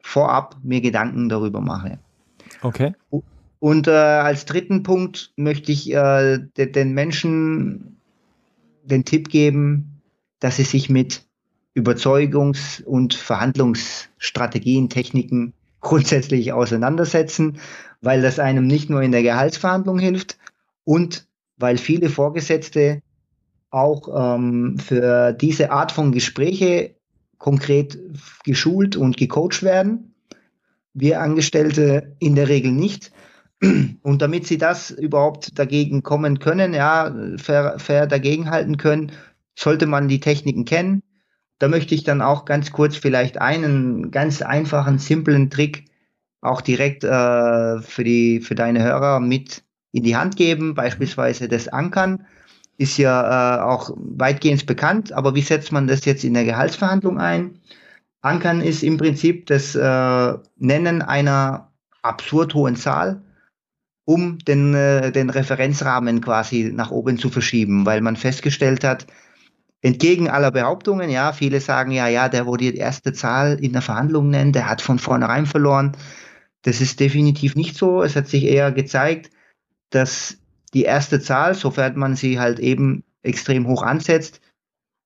vorab 0.00 0.56
mir 0.62 0.80
Gedanken 0.80 1.28
darüber 1.28 1.60
mache. 1.60 1.98
Okay. 2.62 2.92
Und 3.58 3.88
äh, 3.88 3.90
als 3.90 4.44
dritten 4.44 4.84
Punkt 4.84 5.32
möchte 5.34 5.72
ich 5.72 5.92
äh, 5.92 6.38
de 6.56 6.70
den 6.70 6.94
Menschen 6.94 7.96
den 8.84 9.04
Tipp 9.04 9.30
geben, 9.30 10.00
dass 10.38 10.58
sie 10.58 10.62
sich 10.62 10.88
mit 10.88 11.24
Überzeugungs- 11.74 12.84
und 12.84 13.14
Verhandlungsstrategien, 13.14 14.90
Techniken 14.90 15.54
grundsätzlich 15.86 16.52
auseinandersetzen, 16.52 17.60
weil 18.00 18.20
das 18.20 18.40
einem 18.40 18.66
nicht 18.66 18.90
nur 18.90 19.02
in 19.02 19.12
der 19.12 19.22
Gehaltsverhandlung 19.22 20.00
hilft 20.00 20.36
und 20.84 21.26
weil 21.56 21.78
viele 21.78 22.10
Vorgesetzte 22.10 23.02
auch 23.70 24.34
ähm, 24.36 24.78
für 24.78 25.32
diese 25.32 25.70
Art 25.70 25.92
von 25.92 26.10
Gespräche 26.10 26.96
konkret 27.38 27.98
geschult 28.44 28.96
und 28.96 29.16
gecoacht 29.16 29.62
werden. 29.62 30.14
Wir 30.92 31.20
Angestellte 31.20 32.16
in 32.18 32.34
der 32.34 32.48
Regel 32.48 32.72
nicht. 32.72 33.12
Und 34.02 34.22
damit 34.22 34.46
sie 34.46 34.58
das 34.58 34.90
überhaupt 34.90 35.58
dagegen 35.58 36.02
kommen 36.02 36.40
können, 36.40 36.74
ja, 36.74 37.14
fair, 37.38 37.78
fair 37.78 38.06
dagegenhalten 38.06 38.76
können, 38.76 39.12
sollte 39.54 39.86
man 39.86 40.08
die 40.08 40.20
Techniken 40.20 40.64
kennen. 40.64 41.02
Da 41.58 41.68
möchte 41.68 41.94
ich 41.94 42.04
dann 42.04 42.20
auch 42.20 42.44
ganz 42.44 42.72
kurz 42.72 42.96
vielleicht 42.96 43.40
einen 43.40 44.10
ganz 44.10 44.42
einfachen, 44.42 44.98
simplen 44.98 45.50
Trick 45.50 45.84
auch 46.40 46.60
direkt 46.60 47.02
äh, 47.02 47.80
für, 47.80 48.04
die, 48.04 48.40
für 48.40 48.54
deine 48.54 48.82
Hörer 48.82 49.20
mit 49.20 49.64
in 49.92 50.02
die 50.02 50.16
Hand 50.16 50.36
geben, 50.36 50.74
beispielsweise 50.74 51.48
das 51.48 51.68
Ankern 51.68 52.26
ist 52.78 52.98
ja 52.98 53.56
äh, 53.56 53.62
auch 53.62 53.90
weitgehend 53.96 54.66
bekannt, 54.66 55.12
aber 55.12 55.34
wie 55.34 55.40
setzt 55.40 55.72
man 55.72 55.86
das 55.86 56.04
jetzt 56.04 56.24
in 56.24 56.34
der 56.34 56.44
Gehaltsverhandlung 56.44 57.18
ein? 57.18 57.58
Ankern 58.20 58.60
ist 58.60 58.82
im 58.82 58.98
Prinzip 58.98 59.46
das 59.46 59.74
äh, 59.74 60.34
Nennen 60.56 61.00
einer 61.00 61.72
absurd 62.02 62.54
hohen 62.54 62.76
Zahl, 62.76 63.22
um 64.04 64.38
den, 64.38 64.74
äh, 64.74 65.10
den 65.12 65.30
Referenzrahmen 65.30 66.20
quasi 66.20 66.70
nach 66.74 66.90
oben 66.90 67.18
zu 67.18 67.30
verschieben, 67.30 67.86
weil 67.86 68.00
man 68.02 68.16
festgestellt 68.16 68.84
hat, 68.84 69.06
entgegen 69.82 70.28
aller 70.28 70.50
Behauptungen, 70.50 71.10
ja, 71.10 71.32
viele 71.32 71.60
sagen 71.60 71.90
ja, 71.90 72.08
ja, 72.08 72.28
der, 72.28 72.46
wo 72.46 72.56
die 72.56 72.74
erste 72.74 73.12
Zahl 73.12 73.58
in 73.62 73.72
der 73.72 73.82
Verhandlung 73.82 74.30
nennt, 74.30 74.54
der 74.54 74.68
hat 74.68 74.82
von 74.82 74.98
vornherein 74.98 75.46
verloren. 75.46 75.96
Das 76.62 76.80
ist 76.80 76.98
definitiv 76.98 77.54
nicht 77.54 77.76
so. 77.76 78.02
Es 78.02 78.16
hat 78.16 78.26
sich 78.26 78.44
eher 78.44 78.72
gezeigt, 78.72 79.30
dass 79.90 80.38
die 80.74 80.82
erste 80.82 81.20
Zahl, 81.20 81.54
sofern 81.54 81.96
man 81.96 82.16
sie 82.16 82.40
halt 82.40 82.58
eben 82.58 83.04
extrem 83.22 83.66
hoch 83.66 83.82
ansetzt, 83.82 84.40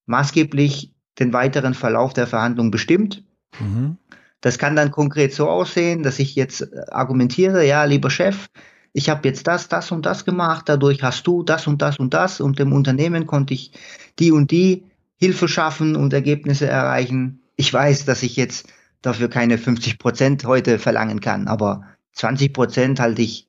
maßgeblich 0.06 0.92
den 1.18 1.32
weiteren 1.32 1.74
Verlauf 1.74 2.12
der 2.12 2.26
Verhandlung 2.26 2.70
bestimmt. 2.70 3.24
Mhm. 3.58 3.98
Das 4.40 4.58
kann 4.58 4.76
dann 4.76 4.90
konkret 4.90 5.34
so 5.34 5.48
aussehen, 5.48 6.02
dass 6.02 6.18
ich 6.18 6.34
jetzt 6.34 6.66
argumentiere, 6.90 7.66
ja, 7.66 7.84
lieber 7.84 8.10
Chef, 8.10 8.48
ich 8.92 9.08
habe 9.08 9.28
jetzt 9.28 9.46
das, 9.46 9.68
das 9.68 9.92
und 9.92 10.06
das 10.06 10.24
gemacht, 10.24 10.68
dadurch 10.68 11.02
hast 11.02 11.26
du 11.26 11.42
das 11.42 11.66
und 11.66 11.82
das 11.82 11.98
und 11.98 12.14
das 12.14 12.40
und 12.40 12.58
dem 12.58 12.72
Unternehmen 12.72 13.26
konnte 13.26 13.54
ich 13.54 13.72
die 14.18 14.32
und 14.32 14.50
die 14.50 14.84
Hilfe 15.16 15.48
schaffen 15.48 15.96
und 15.96 16.12
Ergebnisse 16.12 16.66
erreichen. 16.66 17.40
Ich 17.56 17.72
weiß, 17.72 18.04
dass 18.04 18.22
ich 18.22 18.36
jetzt 18.36 18.68
dafür 19.02 19.28
keine 19.28 19.58
50 19.58 19.98
Prozent 19.98 20.44
heute 20.44 20.78
verlangen 20.78 21.20
kann, 21.20 21.46
aber 21.46 21.84
20 22.14 22.52
Prozent 22.52 23.00
halte 23.00 23.22
ich 23.22 23.48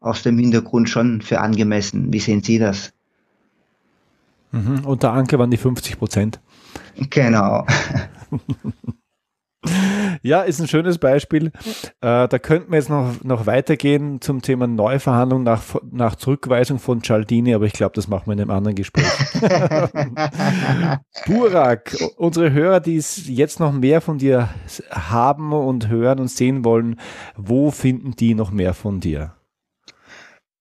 aus 0.00 0.22
dem 0.22 0.38
Hintergrund 0.38 0.90
schon 0.90 1.22
für 1.22 1.40
angemessen. 1.40 2.12
Wie 2.12 2.20
sehen 2.20 2.42
Sie 2.42 2.58
das? 2.58 2.92
Mhm, 4.52 4.84
unter 4.84 5.12
Anke 5.12 5.38
waren 5.38 5.50
die 5.50 5.56
50 5.56 5.98
Prozent. 5.98 6.40
Genau. 7.10 7.66
Ja, 10.24 10.40
ist 10.40 10.58
ein 10.58 10.68
schönes 10.68 10.96
Beispiel. 10.96 11.48
Äh, 12.00 12.28
da 12.28 12.38
könnten 12.38 12.72
wir 12.72 12.78
jetzt 12.78 12.88
noch, 12.88 13.22
noch 13.22 13.44
weitergehen 13.44 14.22
zum 14.22 14.40
Thema 14.40 14.66
Neuverhandlung 14.66 15.42
nach, 15.42 15.62
nach 15.92 16.16
Zurückweisung 16.16 16.78
von 16.78 17.02
Cialdini, 17.02 17.54
aber 17.54 17.66
ich 17.66 17.74
glaube, 17.74 17.92
das 17.94 18.08
machen 18.08 18.22
wir 18.28 18.32
in 18.32 18.40
einem 18.40 18.50
anderen 18.50 18.74
Gespräch. 18.74 19.04
Burak, 21.26 21.94
unsere 22.16 22.52
Hörer, 22.52 22.80
die 22.80 22.96
es 22.96 23.28
jetzt 23.28 23.60
noch 23.60 23.72
mehr 23.72 24.00
von 24.00 24.16
dir 24.16 24.48
haben 24.90 25.52
und 25.52 25.88
hören 25.88 26.20
und 26.20 26.30
sehen 26.30 26.64
wollen, 26.64 26.98
wo 27.36 27.70
finden 27.70 28.12
die 28.12 28.34
noch 28.34 28.50
mehr 28.50 28.72
von 28.72 29.00
dir? 29.00 29.34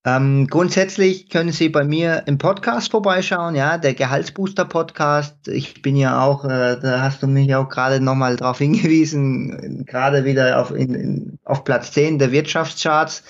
Ähm, 0.05 0.47
grundsätzlich 0.47 1.29
können 1.29 1.53
Sie 1.53 1.69
bei 1.69 1.85
mir 1.85 2.23
im 2.25 2.37
Podcast 2.37 2.91
vorbeischauen, 2.91 3.55
ja, 3.55 3.77
der 3.77 3.93
Gehaltsbooster 3.93 4.65
Podcast. 4.65 5.47
Ich 5.47 5.81
bin 5.81 5.95
ja 5.95 6.21
auch, 6.21 6.43
äh, 6.43 6.77
da 6.81 7.01
hast 7.01 7.23
du 7.23 7.27
mich 7.27 7.55
auch 7.55 7.69
gerade 7.69 8.01
nochmal 8.01 8.35
darauf 8.35 8.57
hingewiesen, 8.57 9.85
gerade 9.85 10.25
wieder 10.25 10.59
auf, 10.59 10.71
in, 10.71 10.93
in, 10.93 11.39
auf 11.45 11.63
Platz 11.63 11.93
10 11.93 12.19
der 12.19 12.33
Wirtschaftscharts. 12.33 13.23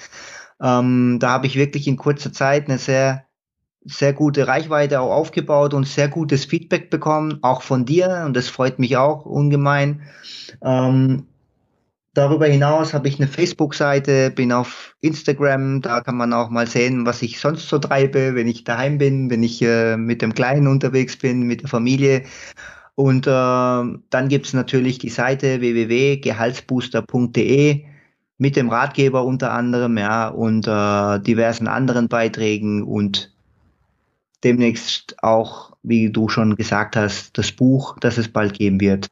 Ähm, 0.60 1.18
da 1.20 1.30
habe 1.30 1.46
ich 1.46 1.56
wirklich 1.58 1.88
in 1.88 1.98
kurzer 1.98 2.34
Zeit 2.34 2.68
eine 2.68 2.80
sehr, 2.80 3.26
sehr 3.86 4.14
gute 4.14 4.48
Reichweite 4.48 5.00
auch 5.00 5.12
aufgebaut 5.12 5.76
und 5.76 5.88
sehr 5.88 6.08
gutes 6.08 6.46
Feedback 6.46 6.90
bekommen, 6.90 7.38
auch 7.44 7.62
von 7.62 7.86
dir. 7.86 8.24
Und 8.26 8.36
das 8.36 8.48
freut 8.48 8.80
mich 8.80 8.98
auch 8.98 9.26
ungemein. 9.26 10.02
Ähm, 10.64 11.28
Darüber 12.16 12.46
hinaus 12.46 12.94
habe 12.94 13.08
ich 13.08 13.20
eine 13.20 13.28
Facebook-Seite, 13.28 14.30
bin 14.30 14.52
auf 14.52 14.96
Instagram, 15.02 15.82
da 15.82 16.02
kann 16.02 16.16
man 16.16 16.32
auch 16.32 16.52
mal 16.52 16.68
sehen, 16.68 17.08
was 17.08 17.24
ich 17.24 17.40
sonst 17.40 17.68
so 17.68 17.80
treibe, 17.80 18.36
wenn 18.36 18.48
ich 18.48 18.64
daheim 18.64 19.00
bin, 19.00 19.32
wenn 19.32 19.42
ich 19.42 19.64
äh, 19.64 19.98
mit 19.98 20.22
dem 20.22 20.36
Kleinen 20.36 20.68
unterwegs 20.68 21.18
bin, 21.18 21.42
mit 21.42 21.64
der 21.64 21.70
Familie. 21.70 22.22
Und 22.94 23.26
äh, 23.26 23.30
dann 23.30 24.28
gibt's 24.30 24.54
natürlich 24.54 25.00
die 25.00 25.10
Seite 25.10 25.60
www.gehaltsbooster.de 25.60 27.84
mit 28.38 28.56
dem 28.56 28.70
Ratgeber 28.70 29.26
unter 29.26 29.52
anderem, 29.52 29.98
ja, 29.98 30.28
und 30.28 30.68
äh, 30.68 31.20
diversen 31.20 31.68
anderen 31.68 32.10
Beiträgen 32.10 32.84
und 32.84 33.34
demnächst 34.44 35.16
auch, 35.24 35.76
wie 35.82 36.12
du 36.12 36.30
schon 36.30 36.56
gesagt 36.56 36.96
hast, 36.96 37.36
das 37.40 37.52
Buch, 37.52 37.98
das 38.00 38.20
es 38.20 38.28
bald 38.28 38.54
geben 38.54 38.80
wird. 38.80 39.08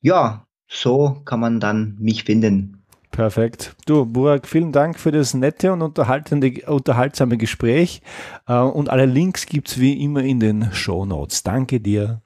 Ja, 0.00 0.44
so 0.72 1.20
kann 1.24 1.40
man 1.40 1.60
dann 1.60 1.96
mich 1.98 2.24
finden. 2.24 2.82
Perfekt. 3.10 3.76
Du, 3.84 4.06
Burak, 4.06 4.48
vielen 4.48 4.72
Dank 4.72 4.98
für 4.98 5.12
das 5.12 5.34
nette 5.34 5.70
und 5.70 5.82
unterhaltsame 5.82 7.36
Gespräch. 7.36 8.00
Äh, 8.48 8.54
und 8.54 8.88
alle 8.88 9.04
Links 9.04 9.44
gibt 9.44 9.68
es 9.68 9.78
wie 9.78 10.02
immer 10.02 10.22
in 10.22 10.40
den 10.40 10.72
Show 10.72 11.04
Notes. 11.04 11.42
Danke 11.42 11.78
dir. 11.78 12.22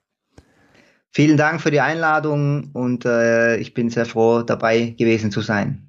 Vielen 1.10 1.36
Dank 1.36 1.60
für 1.60 1.72
die 1.72 1.80
Einladung 1.80 2.70
und 2.72 3.04
äh, 3.04 3.56
ich 3.56 3.74
bin 3.74 3.90
sehr 3.90 4.06
froh, 4.06 4.42
dabei 4.42 4.90
gewesen 4.90 5.32
zu 5.32 5.40
sein. 5.40 5.88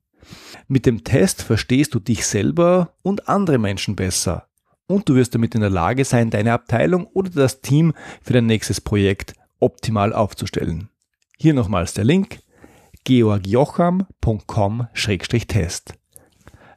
Mit 0.69 0.85
dem 0.85 1.03
Test 1.03 1.43
verstehst 1.43 1.93
du 1.93 1.99
dich 1.99 2.25
selber 2.25 2.95
und 3.01 3.27
andere 3.27 3.57
Menschen 3.57 3.97
besser 3.97 4.47
und 4.87 5.09
du 5.09 5.15
wirst 5.15 5.35
damit 5.35 5.53
in 5.53 5.61
der 5.61 5.69
Lage 5.69 6.05
sein, 6.05 6.29
deine 6.29 6.53
Abteilung 6.53 7.07
oder 7.07 7.29
das 7.29 7.59
Team 7.59 7.91
für 8.21 8.31
dein 8.31 8.45
nächstes 8.45 8.79
Projekt 8.79 9.33
optimal 9.61 10.13
aufzustellen. 10.13 10.89
Hier 11.37 11.53
nochmals 11.53 11.93
der 11.93 12.03
Link 12.03 12.39
georgjocham.com-test. 13.03 15.93